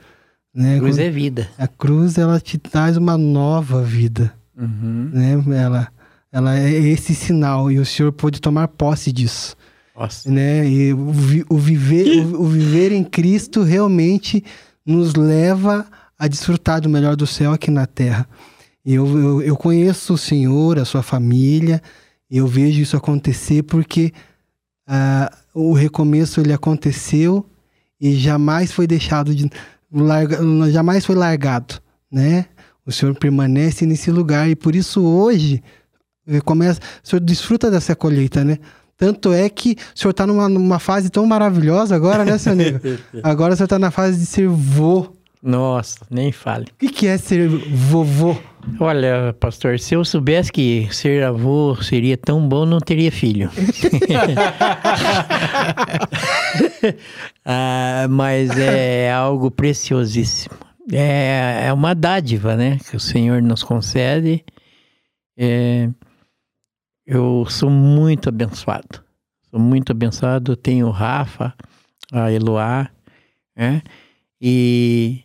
[0.54, 0.76] Né?
[0.76, 1.50] A cruz é vida.
[1.58, 4.34] A cruz, ela te traz uma nova vida.
[4.58, 5.10] Uhum.
[5.14, 5.44] Né?
[5.58, 5.88] Ela,
[6.32, 9.56] ela é esse sinal e o Senhor pôde tomar posse disso.
[9.96, 10.30] Nossa.
[10.30, 10.68] Né?
[10.68, 11.14] E o,
[11.50, 14.44] o viver, o, o, viver em Cristo realmente
[14.86, 15.86] nos leva
[16.18, 18.28] a desfrutar do melhor do céu aqui na terra.
[18.86, 21.82] Eu, eu, eu conheço o Senhor, a sua família,
[22.30, 24.12] eu vejo isso acontecer porque
[24.88, 27.46] uh, o recomeço ele aconteceu
[28.00, 29.50] e jamais foi deixado de
[29.94, 30.38] larga,
[30.72, 31.76] jamais foi largado,
[32.12, 32.46] né?
[32.86, 35.64] O Senhor permanece nesse lugar e por isso hoje
[36.28, 38.58] eh, começa, o Senhor desfruta dessa colheita, né?
[39.02, 42.80] Tanto é que o senhor está numa, numa fase tão maravilhosa agora, né, seu nego?
[43.24, 45.08] Agora o senhor está na fase de ser vô.
[45.42, 46.66] Nossa, nem fale.
[46.66, 48.38] O que, que é ser vovô?
[48.80, 53.50] Olha, pastor, se eu soubesse que ser avô seria tão bom, não teria filho.
[57.46, 60.56] ah, mas é algo preciosíssimo.
[60.92, 62.80] É, é uma dádiva, né?
[62.90, 64.44] Que o Senhor nos concede.
[65.38, 65.90] É,
[67.06, 69.04] eu sou muito abençoado.
[69.50, 70.56] Sou muito abençoado.
[70.56, 71.54] Tenho o Rafa,
[72.12, 72.90] a Eloá,
[73.56, 73.82] né?
[74.40, 75.24] E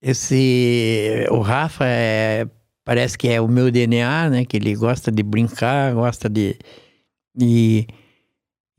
[0.00, 2.46] esse o Rafa é,
[2.84, 4.44] parece que é o meu DNA, né?
[4.44, 6.56] Que ele gosta de brincar, gosta de,
[7.34, 7.86] de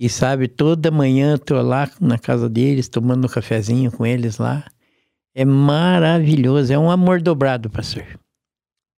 [0.02, 4.40] e sabe toda manhã eu tô lá na casa deles tomando um cafezinho com eles
[4.40, 4.66] lá.
[5.36, 8.04] É maravilhoso, é um amor dobrado, pastor.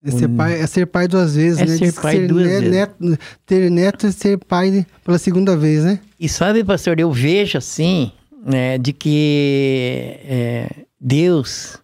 [0.02, 1.78] É ser, pai, é ser pai duas vezes, é né?
[1.78, 2.72] Ser pai ser duas vezes.
[2.72, 6.00] Neto, ter neto é ser pai pela segunda vez, né?
[6.18, 8.10] E sabe, pastor, eu vejo assim,
[8.46, 11.78] né, de que é, Deus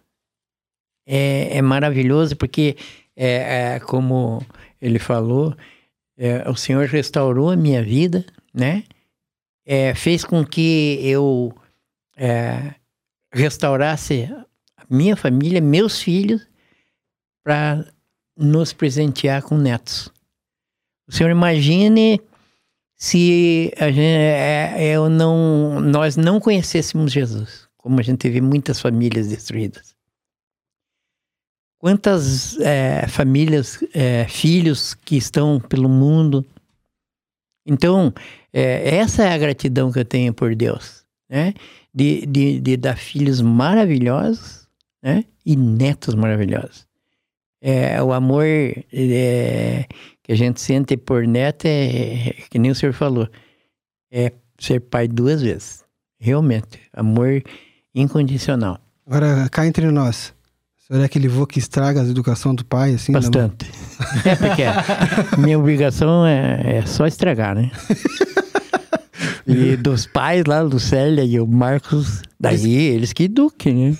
[1.06, 2.74] é, é maravilhoso porque,
[3.14, 4.42] é, é, como
[4.80, 5.54] ele falou,
[6.16, 8.82] é, o Senhor restaurou a minha vida, né?
[9.72, 11.54] É, fez com que eu
[12.16, 12.74] é,
[13.32, 14.24] restaurasse
[14.76, 16.44] a minha família, meus filhos,
[17.44, 17.86] para
[18.36, 20.10] nos presentear com netos.
[21.06, 22.20] O senhor imagine
[22.96, 29.94] se gente, eu não, nós não conhecêssemos Jesus, como a gente teve muitas famílias destruídas.
[31.78, 36.44] Quantas é, famílias, é, filhos que estão pelo mundo.
[37.64, 38.12] Então,
[38.52, 41.54] é, essa é a gratidão que eu tenho por Deus, né?
[41.94, 44.68] De, de, de dar filhos maravilhosos,
[45.02, 45.24] né?
[45.44, 46.86] E netos maravilhosos.
[47.62, 49.86] É, o amor é,
[50.22, 53.28] que a gente sente por neto é, que nem o senhor falou,
[54.10, 55.84] é ser pai duas vezes.
[56.18, 57.42] Realmente, amor
[57.94, 58.78] incondicional.
[59.06, 60.32] Agora, cá entre nós,
[60.90, 63.12] senhor é aquele vô que estraga a educação do pai, assim?
[63.12, 63.70] Bastante.
[64.24, 64.64] é porque
[65.38, 67.70] minha obrigação é, é só estragar, né?
[69.50, 73.96] E dos pais lá, Lucélia e o Marcos, daí eles que eduquem, né?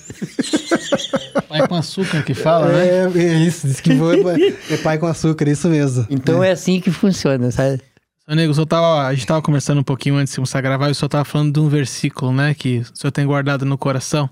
[1.48, 2.86] Pai com açúcar que fala, né?
[2.86, 6.06] É, é isso, diz que vou é pai com açúcar, é isso mesmo.
[6.08, 7.80] Então é, é assim que funciona, sabe?
[8.24, 10.88] Seu Nego, o tava, a gente tava conversando um pouquinho antes de começar a gravar
[10.88, 13.76] e o senhor tava falando de um versículo, né, que o senhor tem guardado no
[13.76, 14.30] coração.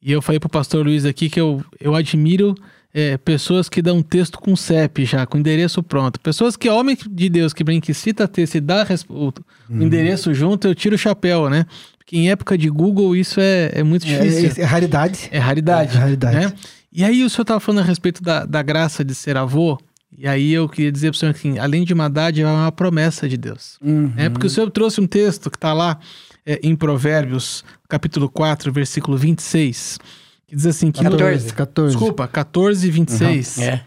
[0.00, 2.54] E eu falei pro pastor Luiz aqui que eu, eu admiro
[2.96, 6.18] é, pessoas que dão texto com CEP já, com endereço pronto.
[6.18, 9.34] Pessoas que, homem de Deus, que que cita texto e dá o,
[9.68, 9.82] uhum.
[9.82, 11.66] endereço junto, eu tiro o chapéu, né?
[11.98, 14.62] Porque em época de Google isso é, é muito é, difícil.
[14.62, 15.28] É, é, raridade.
[15.30, 15.94] É raridade.
[15.94, 16.36] É raridade.
[16.36, 16.52] Né?
[16.90, 19.78] E aí o senhor estava falando a respeito da, da graça de ser avô.
[20.16, 22.72] E aí eu queria dizer para o senhor que, além de uma dádiva, é uma
[22.72, 23.76] promessa de Deus.
[23.82, 24.10] Uhum.
[24.16, 25.98] É porque o senhor trouxe um texto que está lá
[26.46, 29.98] é, em Provérbios, capítulo 4, versículo 26
[30.46, 31.96] que diz assim que 14, no, 14.
[31.96, 33.56] Desculpa, 14 e 26.
[33.56, 33.84] Uhum, é.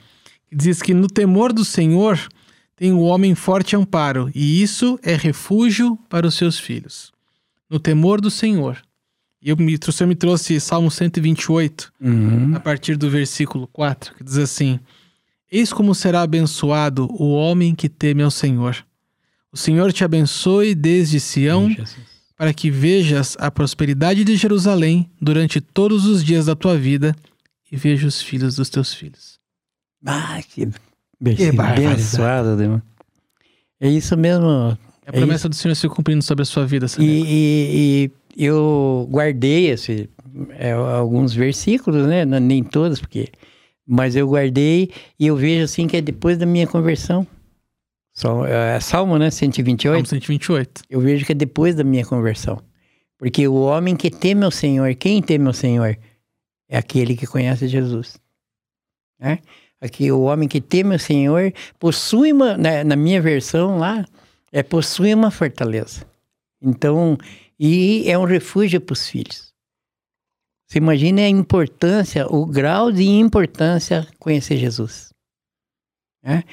[0.48, 2.20] Que diz que no temor do Senhor
[2.76, 7.12] tem o homem forte amparo, e isso é refúgio para os seus filhos.
[7.70, 8.82] No temor do Senhor.
[9.42, 12.56] E eu me, o Senhor me trouxe Salmo 128, uhum.
[12.56, 14.80] a partir do versículo 4, que diz assim:
[15.52, 18.78] Eis como será abençoado o homem que teme ao Senhor.
[19.52, 21.70] O Senhor te abençoe desde Sião
[22.40, 27.14] para que vejas a prosperidade de Jerusalém durante todos os dias da tua vida
[27.70, 29.38] e veja os filhos dos teus filhos.
[30.06, 30.66] Ah, que,
[31.36, 32.82] que abençoado, Deus.
[33.82, 34.48] É isso mesmo.
[35.06, 36.86] É a promessa é do Senhor se cumprindo sobre a sua vida.
[36.98, 40.10] E, e, e, eu guardei esse,
[40.52, 42.24] é, alguns versículos, né?
[42.24, 43.28] Nem todos, porque.
[43.86, 47.28] Mas eu guardei e eu vejo assim que é depois da minha conversão.
[48.48, 49.32] É Salmo, né?
[49.32, 49.94] 128.
[49.94, 50.84] Salmo 128.
[50.90, 52.62] Eu vejo que é depois da minha conversão.
[53.18, 55.98] Porque o homem que teme ao Senhor, quem teme ao Senhor?
[56.68, 58.20] É aquele que conhece Jesus.
[59.20, 59.40] Né?
[59.82, 64.06] Aqui, o homem que teme ao Senhor possui uma, na, né, na minha versão lá,
[64.52, 66.06] é possui uma fortaleza.
[66.62, 67.18] Então,
[67.60, 69.54] e é um refúgio para os filhos.
[70.68, 75.10] Você imagina a importância, o grau de importância conhecer Jesus.
[76.24, 76.44] Né?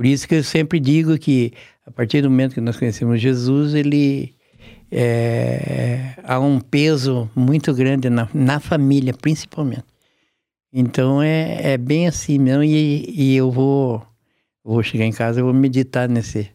[0.00, 1.52] Por isso que eu sempre digo que
[1.86, 4.34] a partir do momento que nós conhecemos Jesus, ele
[4.90, 9.84] é, há um peso muito grande na, na família, principalmente.
[10.72, 14.02] Então é, é bem assim mesmo e, e eu vou
[14.64, 16.48] vou chegar em casa, eu vou meditar nesse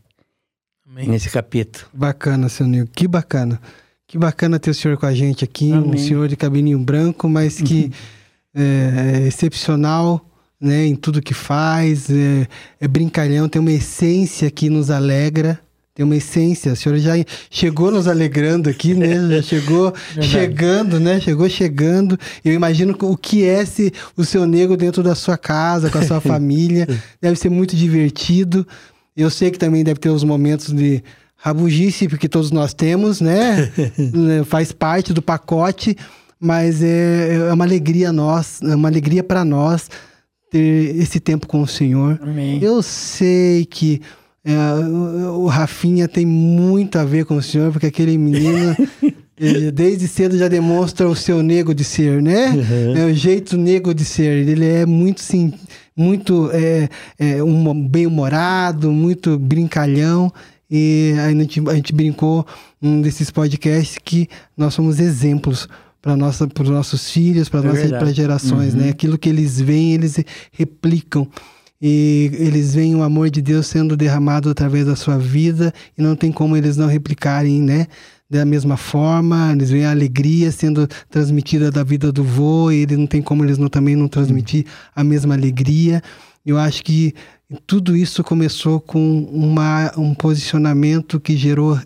[0.89, 1.07] Amém.
[1.07, 1.85] nesse capítulo.
[1.93, 3.61] Bacana, seu Nil, que bacana.
[4.07, 5.91] Que bacana ter o senhor com a gente aqui, Amém.
[5.91, 7.91] um senhor de cabelinho branco, mas que
[8.55, 10.34] é, é excepcional
[10.65, 12.47] né, em tudo que faz, é,
[12.81, 15.59] é brincalhão, tem uma essência que nos alegra,
[15.93, 16.71] tem uma essência.
[16.71, 17.13] A senhora já
[17.49, 19.15] chegou nos alegrando aqui, né?
[19.29, 21.21] Já chegou chegando, né?
[21.21, 22.19] Chegou chegando.
[22.43, 26.03] Eu imagino o que é se o seu nego dentro da sua casa, com a
[26.03, 26.87] sua família.
[27.21, 28.67] Deve ser muito divertido.
[29.15, 31.01] Eu sei que também deve ter os momentos de
[31.37, 33.71] rabugice, porque todos nós temos, né?
[33.97, 35.95] né faz parte do pacote,
[36.39, 39.87] mas é, é uma alegria nós, é uma alegria para nós
[40.49, 42.19] ter esse tempo com o Senhor.
[42.21, 42.59] Amém.
[42.61, 44.01] Eu sei que
[44.43, 44.55] é,
[45.29, 48.75] o Rafinha tem muito a ver com o Senhor, porque aquele menino.
[49.37, 52.51] Ele, desde cedo já demonstra o seu nego de ser, né?
[52.51, 52.95] Uhum.
[52.95, 54.47] É o jeito nego de ser.
[54.47, 55.51] Ele é muito sim,
[55.93, 56.87] muito é,
[57.19, 60.31] é, um, bem-humorado, muito brincalhão.
[60.71, 62.47] E a gente, a gente brincou
[62.81, 65.67] um desses podcasts que nós somos exemplos
[66.05, 68.79] para nossa para os nossos filhos para é nossas para gerações né?
[68.81, 68.85] uhum.
[68.85, 70.19] né aquilo que eles veem eles
[70.51, 71.27] replicam
[71.81, 76.15] e eles veem o amor de Deus sendo derramado através da sua vida e não
[76.15, 77.87] tem como eles não replicarem né
[78.29, 82.97] da mesma forma eles veem a alegria sendo transmitida da vida do vô e ele
[82.97, 84.63] não tem como eles não também não transmitir
[84.95, 86.03] a mesma alegria
[86.45, 87.15] eu acho que
[87.65, 91.79] tudo isso começou com uma, um posicionamento que gerou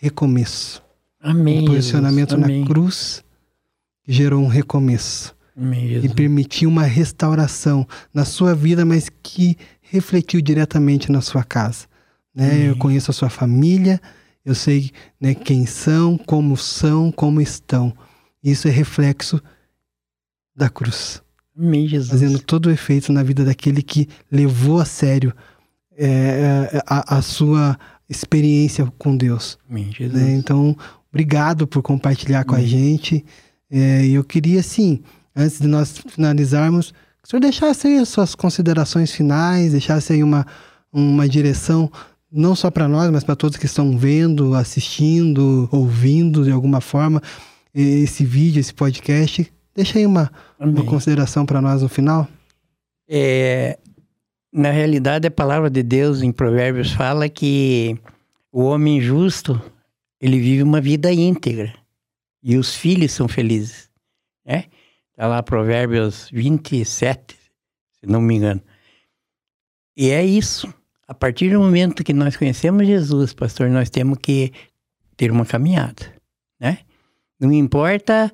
[0.00, 0.82] recomeço
[1.20, 2.40] Amém, um posicionamento Jesus.
[2.40, 2.64] na Amém.
[2.64, 3.27] cruz
[4.08, 5.36] gerou um recomeço.
[5.54, 6.06] Mesmo.
[6.06, 11.86] E permitiu uma restauração na sua vida, mas que refletiu diretamente na sua casa.
[12.34, 12.68] Né?
[12.68, 14.00] Eu conheço a sua família,
[14.44, 17.92] eu sei né, quem são, como são, como estão.
[18.42, 19.42] Isso é reflexo
[20.54, 21.20] da cruz.
[21.56, 22.10] Amém, Jesus.
[22.10, 25.34] Fazendo todo o efeito na vida daquele que levou a sério
[25.96, 27.76] é, é a, a, sua
[28.08, 29.58] experiência com Deus.
[29.68, 29.92] Amém, né?
[29.92, 30.22] Jesus.
[30.22, 30.34] Né?
[30.34, 30.76] Então,
[31.10, 32.46] obrigado por compartilhar Amém.
[32.46, 33.24] com a gente.
[33.70, 35.02] É, eu queria, assim,
[35.36, 40.22] antes de nós finalizarmos, que o senhor deixasse aí as suas considerações finais, deixasse aí
[40.22, 40.46] uma,
[40.92, 41.90] uma direção,
[42.30, 47.22] não só para nós, mas para todos que estão vendo, assistindo, ouvindo de alguma forma
[47.74, 49.50] esse vídeo, esse podcast.
[49.74, 52.26] Deixa aí uma, uma consideração para nós no final.
[53.08, 53.78] É,
[54.52, 57.96] na realidade, a palavra de Deus em Provérbios fala que
[58.50, 59.60] o homem justo
[60.20, 61.72] ele vive uma vida íntegra
[62.48, 63.90] e os filhos são felizes.
[64.42, 64.64] Né?
[65.10, 67.36] Está lá Provérbios 27,
[68.00, 68.62] se não me engano.
[69.94, 70.72] E é isso.
[71.06, 74.50] A partir do momento que nós conhecemos Jesus, pastor, nós temos que
[75.14, 76.10] ter uma caminhada,
[76.58, 76.78] né?
[77.38, 78.32] Não importa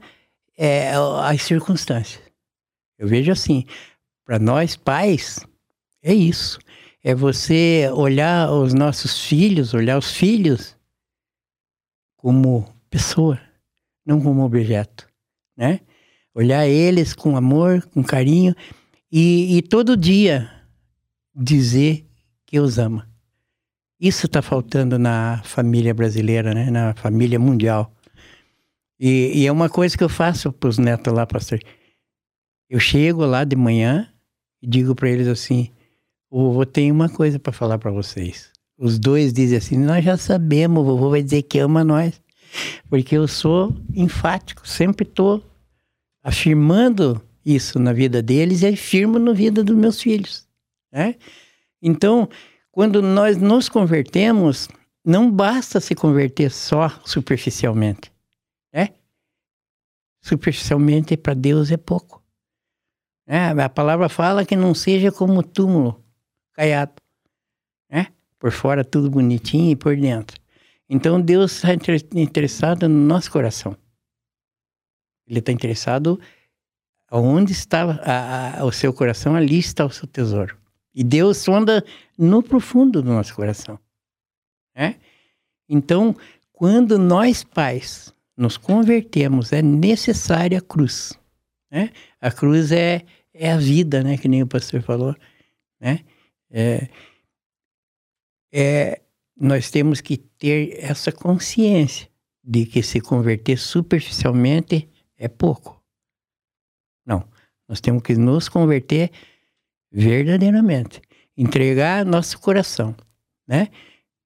[0.57, 0.93] é,
[1.25, 2.23] as circunstâncias.
[2.97, 3.65] Eu vejo assim,
[4.25, 5.41] para nós pais,
[6.03, 6.61] é isso.
[7.03, 10.77] É você olhar os nossos filhos, olhar os filhos
[12.17, 13.41] como pessoa,
[14.05, 15.07] não como objeto,
[15.57, 15.81] né?
[16.35, 18.55] Olhar eles com amor, com carinho
[19.11, 20.51] e, e todo dia
[21.35, 22.07] dizer
[22.47, 23.09] que os ama.
[24.01, 26.71] Isso está faltando na família brasileira, né?
[26.71, 27.93] Na família mundial.
[28.99, 31.61] E, e é uma coisa que eu faço para os netos lá, pastor.
[32.69, 34.09] Eu chego lá de manhã
[34.61, 35.71] e digo para eles assim:
[36.31, 38.51] o vovô tem uma coisa para falar para vocês.
[38.77, 42.21] Os dois dizem assim: Nós já sabemos, o vovô vai dizer que ama nós.
[42.89, 45.43] Porque eu sou enfático, sempre estou
[46.23, 50.49] afirmando isso na vida deles e afirmo na vida dos meus filhos.
[50.91, 51.17] Né?
[51.83, 52.29] Então,
[52.73, 54.69] quando nós nos convertemos,
[55.05, 58.11] não basta se converter só superficialmente.
[58.73, 58.91] Né?
[60.23, 62.23] Superficialmente para Deus é pouco.
[63.27, 63.51] Né?
[63.63, 66.03] A palavra fala que não seja como túmulo
[66.53, 66.95] caiado.
[67.91, 68.09] Né?
[68.39, 70.44] Por fora tudo bonitinho e por dentro.
[70.89, 71.69] Então Deus está
[72.15, 73.77] interessado no nosso coração.
[75.27, 76.21] Ele está interessado
[77.11, 80.57] onde está a, a, o seu coração, ali está o seu tesouro.
[80.95, 81.85] E Deus sonda
[82.19, 83.79] no profundo do nosso coração.
[84.75, 84.97] Né?
[85.69, 86.15] Então,
[86.53, 91.19] quando nós pais nos convertemos, é necessária a cruz.
[91.71, 91.91] Né?
[92.21, 94.17] A cruz é, é a vida, né?
[94.17, 95.15] que nem o pastor falou.
[95.81, 96.01] Né?
[96.51, 96.89] É,
[98.53, 99.01] é,
[99.37, 102.09] nós temos que ter essa consciência
[102.43, 105.83] de que se converter superficialmente é pouco.
[107.07, 107.25] Não.
[107.69, 109.11] Nós temos que nos converter
[109.91, 111.01] verdadeiramente.
[111.37, 112.95] Entregar nosso coração,
[113.47, 113.69] né?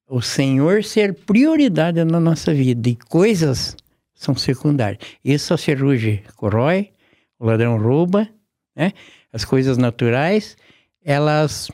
[0.06, 3.76] O Senhor ser prioridade na nossa vida e coisas
[4.14, 5.00] são secundárias.
[5.22, 6.90] Isso a ferrugem corrói,
[7.38, 8.28] o ladrão rouba,
[8.74, 8.92] né?
[9.32, 10.56] As coisas naturais,
[11.04, 11.70] elas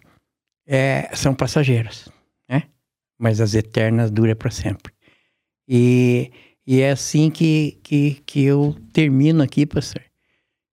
[0.67, 2.09] é, são passageiras?
[3.19, 4.93] Mas as eternas duram para sempre.
[5.69, 6.31] E,
[6.67, 10.03] e é assim que, que, que eu termino aqui, pastor.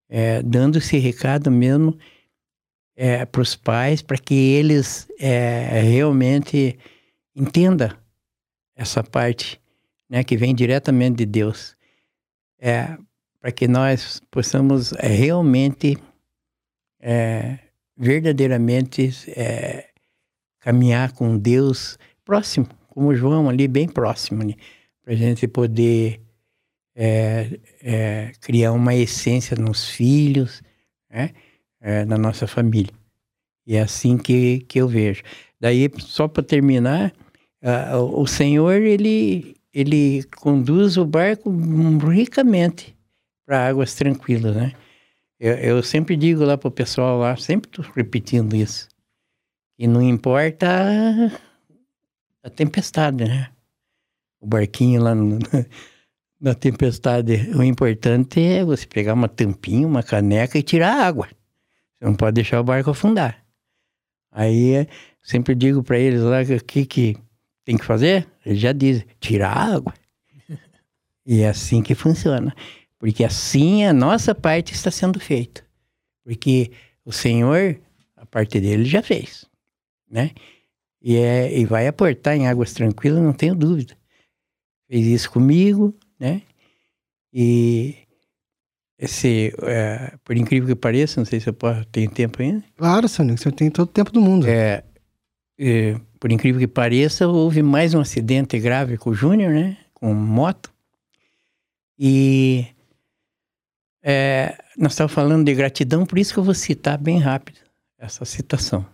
[0.10, 1.98] É, dando esse recado mesmo
[2.96, 6.78] é, para os pais, para que eles é, realmente
[7.36, 7.90] entendam
[8.76, 9.62] essa parte
[10.10, 11.76] né, que vem diretamente de Deus.
[12.60, 12.98] É,
[13.40, 15.98] para que nós possamos é, realmente,
[17.00, 17.58] é,
[17.98, 19.90] verdadeiramente é,
[20.60, 21.98] caminhar com Deus
[22.32, 24.54] próximo, como João ali, bem próximo, né,
[25.04, 26.22] para a gente poder
[26.96, 30.64] é, é, criar uma essência nos filhos,
[31.10, 31.32] né?
[31.82, 32.94] é, na nossa família.
[33.68, 35.24] E é assim que, que eu vejo.
[35.60, 37.14] Daí, só para terminar,
[37.62, 41.52] uh, o Senhor, ele, ele conduz o barco
[42.08, 42.96] ricamente
[43.46, 44.72] para águas tranquilas, né?
[45.38, 48.88] Eu, eu sempre digo lá para o pessoal lá, sempre estou repetindo isso.
[49.78, 50.68] E não importa
[52.44, 53.50] a tempestade, né?
[54.40, 55.40] O barquinho lá no,
[56.40, 61.28] na tempestade, o importante é você pegar uma tampinha, uma caneca e tirar a água.
[61.28, 63.46] Você não pode deixar o barco afundar.
[64.32, 64.88] Aí
[65.22, 67.18] sempre digo para eles lá o que, que
[67.64, 68.28] tem que fazer.
[68.46, 69.94] Eles já dizem: tirar a água.
[71.26, 72.56] e é assim que funciona.
[72.98, 75.64] Porque assim a nossa parte está sendo feita.
[76.24, 76.72] Porque
[77.04, 77.80] o Senhor,
[78.16, 79.46] a parte dele, já fez.
[80.10, 80.32] Né?
[81.02, 83.98] E, é, e vai aportar em águas tranquilas, não tenho dúvida.
[84.88, 86.44] Fez isso comigo, né?
[87.34, 87.96] E
[89.00, 92.64] esse, é, por incrível que pareça, não sei se eu posso, tem tempo ainda?
[92.78, 94.48] Claro, Sônia, você tem todo o tempo do mundo.
[94.48, 94.84] É,
[95.58, 99.78] é, por incrível que pareça, houve mais um acidente grave com o Júnior, né?
[99.94, 100.72] Com moto.
[101.98, 102.68] E
[104.04, 107.60] é, nós estávamos falando de gratidão, por isso que eu vou citar bem rápido
[107.98, 108.86] essa citação.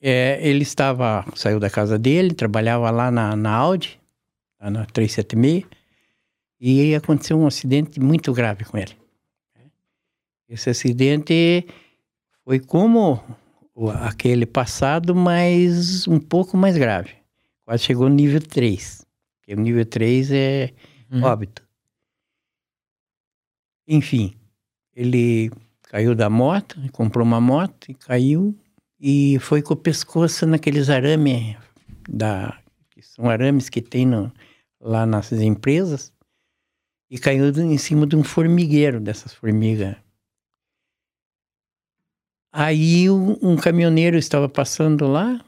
[0.00, 4.00] É, ele estava, saiu da casa dele, trabalhava lá na, na Audi,
[4.58, 5.66] na 376,
[6.58, 8.96] e aconteceu um acidente muito grave com ele.
[10.48, 11.66] Esse acidente
[12.44, 13.22] foi como
[14.02, 17.12] aquele passado, mas um pouco mais grave.
[17.64, 19.06] Quase chegou no nível 3.
[19.38, 20.72] Porque o nível 3 é
[21.12, 21.22] uhum.
[21.22, 21.62] óbito.
[23.86, 24.34] Enfim,
[24.94, 25.50] ele
[25.84, 28.56] caiu da moto, comprou uma moto e caiu
[29.00, 31.56] e foi com o pescoço naqueles arames
[32.08, 34.30] da que são arames que tem no,
[34.78, 36.12] lá nas empresas
[37.10, 39.96] e caiu em cima de um formigueiro dessas formigas.
[42.52, 45.42] Aí um, um caminhoneiro estava passando lá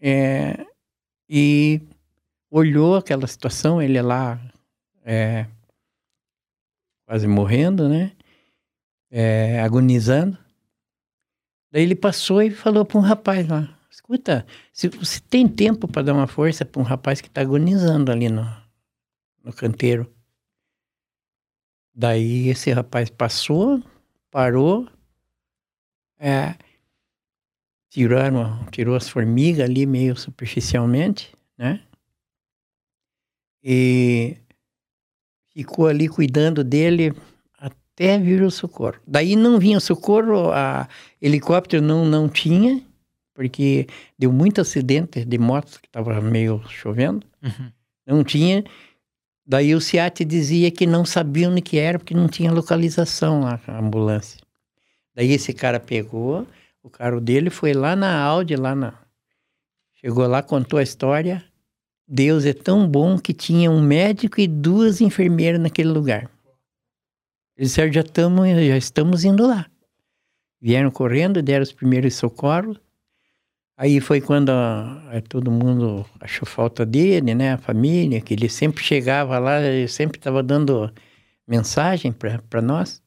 [0.00, 0.64] é,
[1.28, 1.80] e
[2.50, 4.40] olhou aquela situação, ele lá
[5.04, 5.46] é,
[7.06, 8.12] quase morrendo, né?
[9.10, 10.38] É, agonizando.
[11.70, 16.02] Daí ele passou e falou para um rapaz lá: Escuta, se você tem tempo para
[16.02, 18.44] dar uma força para um rapaz que está agonizando ali no,
[19.44, 20.12] no canteiro.
[21.94, 23.82] Daí esse rapaz passou,
[24.30, 24.88] parou,
[26.18, 26.54] é,
[27.90, 31.82] tirou as formigas ali meio superficialmente, né?
[33.62, 34.36] E
[35.52, 37.12] ficou ali cuidando dele
[38.00, 38.96] até vir o socorro.
[39.06, 40.88] Daí não vinha o socorro, a
[41.20, 42.82] helicóptero não, não tinha,
[43.34, 43.86] porque
[44.18, 47.26] deu muito acidente de motos, que estava meio chovendo.
[47.42, 47.70] Uhum.
[48.06, 48.64] Não tinha.
[49.46, 53.60] Daí o SEAT dizia que não sabiam o que era, porque não tinha localização lá,
[53.66, 54.40] a ambulância.
[55.14, 56.46] Daí esse cara pegou,
[56.82, 58.94] o carro dele foi lá na Audi, lá na...
[60.00, 61.44] Chegou lá, contou a história.
[62.08, 66.30] Deus é tão bom que tinha um médico e duas enfermeiras naquele lugar.
[67.60, 69.66] Eles já, tamo, já estamos indo lá.
[70.62, 72.80] Vieram correndo, deram os primeiros socorros.
[73.76, 77.52] Aí foi quando a, todo mundo achou falta dele, né?
[77.52, 80.90] A família, que ele sempre chegava lá, ele sempre estava dando
[81.46, 83.02] mensagem para nós.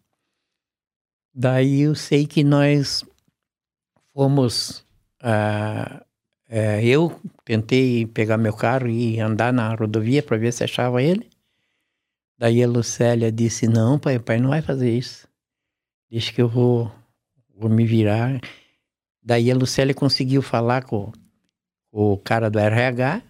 [1.33, 3.03] Daí eu sei que nós
[4.13, 4.85] fomos.
[5.19, 6.05] Ah,
[6.47, 11.32] é, eu tentei pegar meu carro e andar na rodovia para ver se achava ele.
[12.43, 15.25] Daí a Lucélia disse: Não, pai, pai não vai fazer isso.
[16.11, 16.91] Deixa que eu vou,
[17.55, 18.41] vou me virar.
[19.23, 21.09] Daí a Lucélia conseguiu falar com,
[21.89, 23.21] com o cara do RH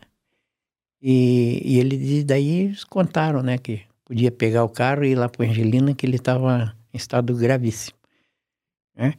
[0.99, 5.30] e, e ele daí eles contaram, né, que podia pegar o carro e ir lá
[5.30, 7.99] para Angelina que ele estava em estado gravíssimo,
[8.95, 9.14] né?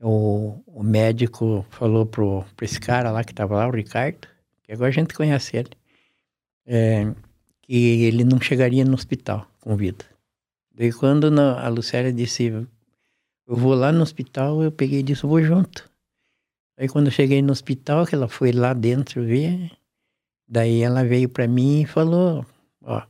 [0.00, 4.26] O, o médico falou pro, pro esse cara lá que estava lá, o Ricardo,
[4.64, 5.70] que agora a gente conhece ele,
[6.66, 7.14] é,
[7.66, 10.04] que ele não chegaria no hospital com vida.
[10.72, 12.66] Daí quando a Lucélia disse, eu
[13.56, 15.90] vou lá no hospital, eu peguei e disse, eu vou junto.
[16.76, 19.72] Aí quando eu cheguei no hospital, que ela foi lá dentro ver,
[20.46, 22.46] daí ela veio para mim e falou,
[22.82, 23.02] ó,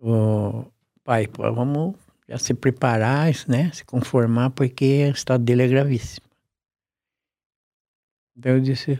[0.00, 0.64] o
[1.04, 1.94] pai, vamos
[2.26, 6.26] já se preparar, né, se conformar, porque o estado dele é gravíssimo.
[8.34, 8.98] Daí eu disse,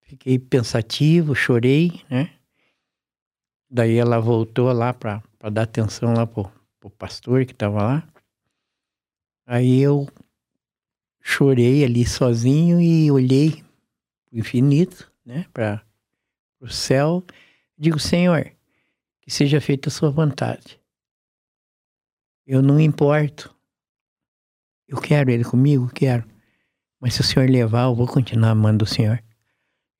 [0.00, 2.30] fiquei pensativo, chorei, né,
[3.72, 8.08] daí ela voltou lá para dar atenção lá pro, pro pastor que estava lá,
[9.46, 10.06] aí eu
[11.22, 13.64] chorei ali sozinho e olhei
[14.30, 15.82] o infinito, né, para
[16.60, 17.24] o céu.
[17.78, 18.52] Digo, Senhor,
[19.22, 20.78] que seja feita a sua vontade.
[22.46, 23.54] Eu não importo.
[24.86, 26.24] Eu quero ele comigo, quero.
[27.00, 29.22] Mas se o Senhor levar, eu vou continuar amando o Senhor.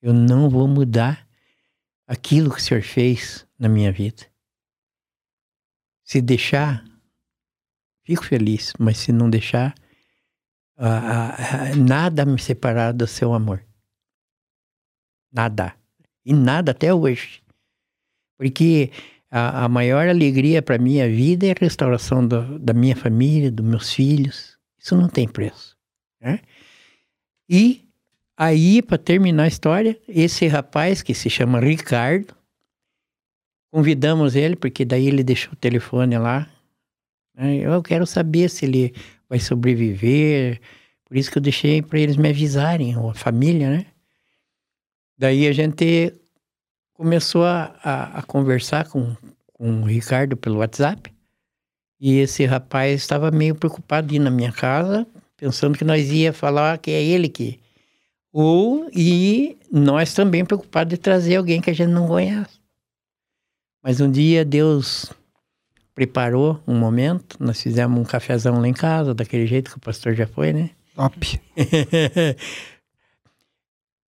[0.02, 1.26] Eu não vou mudar
[2.06, 4.26] aquilo que o Senhor fez na minha vida.
[6.02, 6.84] Se deixar,
[8.04, 9.72] fico feliz, mas se não deixar,
[11.76, 13.64] nada me separar do seu amor.
[15.32, 15.76] Nada.
[16.24, 17.40] E nada até hoje.
[18.36, 18.90] Porque
[19.30, 23.64] a, a maior alegria para minha vida é a restauração do, da minha família, dos
[23.64, 24.58] meus filhos.
[24.76, 25.76] Isso não tem preço.
[26.20, 26.40] Né?
[27.48, 27.88] E
[28.36, 32.34] aí, para terminar a história, esse rapaz que se chama Ricardo,
[33.72, 36.46] convidamos ele, porque daí ele deixou o telefone lá.
[37.34, 37.56] Né?
[37.56, 38.94] Eu quero saber se ele
[39.28, 40.60] vai sobreviver.
[41.06, 43.86] Por isso que eu deixei para eles me avisarem, a família, né?
[45.18, 46.12] Daí a gente
[46.92, 49.16] começou a, a, a conversar com,
[49.54, 51.12] com o Ricardo pelo WhatsApp.
[51.98, 55.06] E esse rapaz estava meio preocupado de ir na minha casa,
[55.36, 57.60] pensando que nós ia falar que é ele que.
[58.32, 62.61] Ou, e nós também preocupados de trazer alguém que a gente não conhece.
[63.82, 65.12] Mas um dia Deus
[65.94, 70.14] preparou um momento, nós fizemos um cafezão lá em casa, daquele jeito que o pastor
[70.14, 70.70] já foi, né?
[70.94, 71.40] Top.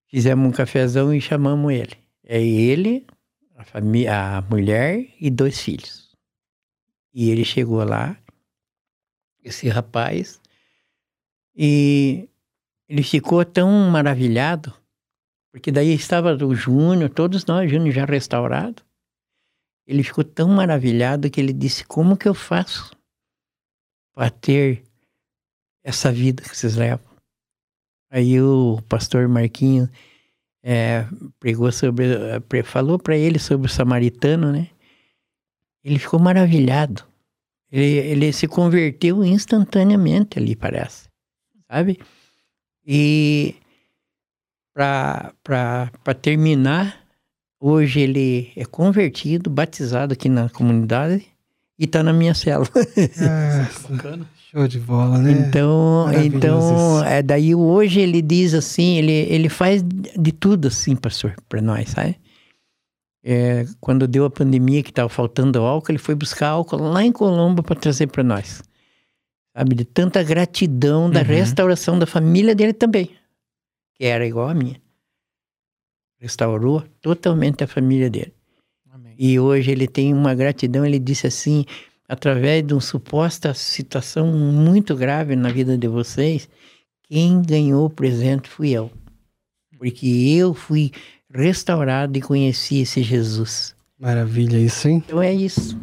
[0.07, 1.97] fizemos um cafezão e chamamos ele.
[2.23, 3.05] É ele,
[3.55, 6.15] a, família, a mulher e dois filhos.
[7.13, 8.17] E ele chegou lá,
[9.43, 10.41] esse rapaz,
[11.55, 12.29] e
[12.89, 14.73] ele ficou tão maravilhado,
[15.51, 18.83] porque daí estava o Júnior, todos nós, Júnior já restaurado,
[19.85, 22.95] ele ficou tão maravilhado que ele disse: Como que eu faço
[24.13, 24.83] para ter
[25.85, 27.05] essa vida que vocês levam.
[28.09, 29.87] Aí o pastor Marquinho
[30.63, 31.05] é,
[31.39, 32.05] pregou sobre,
[32.63, 34.69] falou para ele sobre o samaritano, né?
[35.83, 37.03] Ele ficou maravilhado.
[37.71, 41.07] Ele, ele se converteu instantaneamente ali, parece,
[41.69, 41.99] sabe?
[42.83, 43.55] E
[44.73, 45.33] para
[46.21, 47.04] terminar,
[47.65, 51.25] hoje ele é convertido, batizado aqui na comunidade
[51.79, 52.69] e está na minha célula.
[52.95, 54.29] É, bacana.
[54.51, 55.31] Show de bola, né?
[55.31, 61.35] Então, então é, daí hoje ele diz assim, ele, ele faz de tudo assim, pastor,
[61.49, 62.17] para nós, sabe?
[63.23, 67.11] É, quando deu a pandemia que estava faltando álcool, ele foi buscar álcool lá em
[67.11, 68.61] Colombo para trazer para nós.
[69.57, 71.25] Sabe, de tanta gratidão da uhum.
[71.25, 73.09] restauração da família dele também,
[73.95, 74.84] que era igual a minha.
[76.25, 78.33] Restaurou totalmente a família dele.
[78.91, 79.13] Amém.
[79.15, 81.65] E hoje ele tem uma gratidão, ele disse assim,
[82.09, 86.49] através de uma suposta situação muito grave na vida de vocês,
[87.03, 88.91] quem ganhou o presente fui eu.
[89.77, 90.91] Porque eu fui
[91.31, 93.75] restaurado e conheci esse Jesus.
[93.99, 95.03] Maravilha isso, hein?
[95.05, 95.77] Então é isso.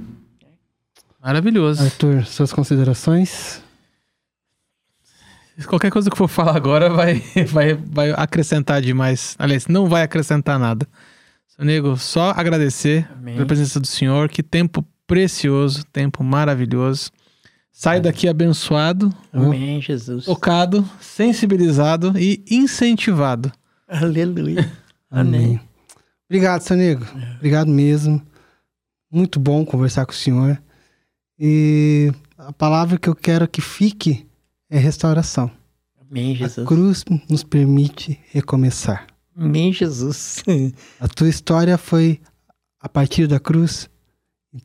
[1.22, 1.84] Maravilhoso.
[1.84, 3.62] Arthur, suas considerações?
[5.66, 9.34] Qualquer coisa que for falar agora vai, vai, vai acrescentar demais.
[9.38, 10.86] Aliás, não vai acrescentar nada.
[11.46, 13.34] Seu nego, só agradecer Amém.
[13.34, 14.28] pela presença do Senhor.
[14.28, 17.10] Que tempo precioso, tempo maravilhoso.
[17.72, 20.26] Sai daqui abençoado, Amém, Jesus.
[20.26, 23.50] tocado, sensibilizado e incentivado.
[23.88, 24.70] Aleluia.
[25.10, 25.58] Amém.
[26.28, 27.04] Obrigado, seu nego.
[27.04, 27.36] É.
[27.36, 28.22] Obrigado mesmo.
[29.10, 30.62] Muito bom conversar com o senhor.
[31.38, 34.26] E a palavra que eu quero que fique
[34.72, 35.50] é restauração.
[36.00, 36.66] Amém, Jesus.
[36.66, 39.06] A cruz nos permite recomeçar.
[39.36, 40.42] Amém, Jesus.
[40.98, 42.20] a tua história foi
[42.80, 43.88] a partir da cruz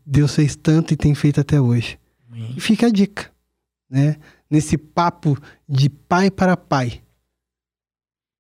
[0.06, 1.98] Deus fez tanto e tem feito até hoje.
[2.30, 2.54] Amém.
[2.58, 3.32] E fica a dica,
[3.90, 4.18] né?
[4.50, 5.38] Nesse papo
[5.68, 7.02] de pai para pai,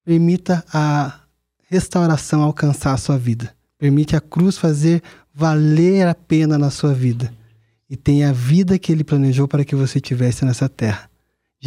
[0.04, 1.22] permita a
[1.70, 3.56] restauração alcançar a sua vida.
[3.78, 5.02] Permite a cruz fazer
[5.34, 7.34] valer a pena na sua vida.
[7.90, 11.10] E tenha a vida que ele planejou para que você tivesse nessa terra.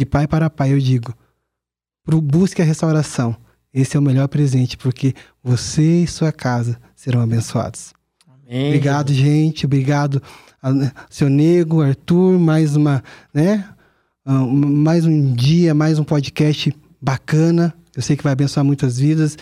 [0.01, 1.13] De pai para pai, eu digo:
[2.23, 3.37] busque a restauração.
[3.71, 7.93] Esse é o melhor presente, porque você e sua casa serão abençoados.
[8.43, 9.67] Obrigado, gente.
[9.67, 10.19] Obrigado,
[11.07, 12.39] seu Nego, Arthur.
[12.39, 13.69] Mais uma, né?
[14.25, 17.71] Ah, mais um dia, mais um podcast bacana.
[17.95, 19.37] Eu sei que vai abençoar muitas vidas.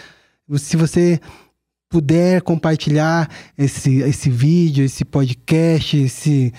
[0.57, 1.21] Se você
[1.87, 6.53] puder compartilhar esse, esse vídeo, esse podcast, esse,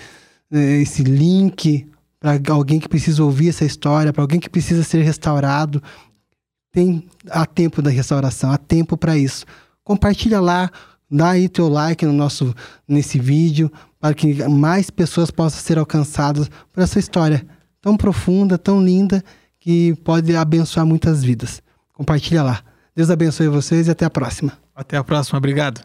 [0.49, 1.85] né, esse link
[2.21, 5.83] para alguém que precisa ouvir essa história, para alguém que precisa ser restaurado,
[6.71, 9.45] tem há tempo da restauração, há tempo para isso.
[9.83, 10.71] Compartilha lá,
[11.11, 12.55] Dá aí teu like no nosso,
[12.87, 13.69] nesse vídeo
[13.99, 17.45] para que mais pessoas possam ser alcançadas por essa história
[17.81, 19.23] tão profunda, tão linda,
[19.59, 21.61] que pode abençoar muitas vidas.
[21.93, 22.61] Compartilha lá.
[22.95, 24.53] Deus abençoe vocês e até a próxima.
[24.73, 25.37] Até a próxima.
[25.37, 25.81] Obrigado.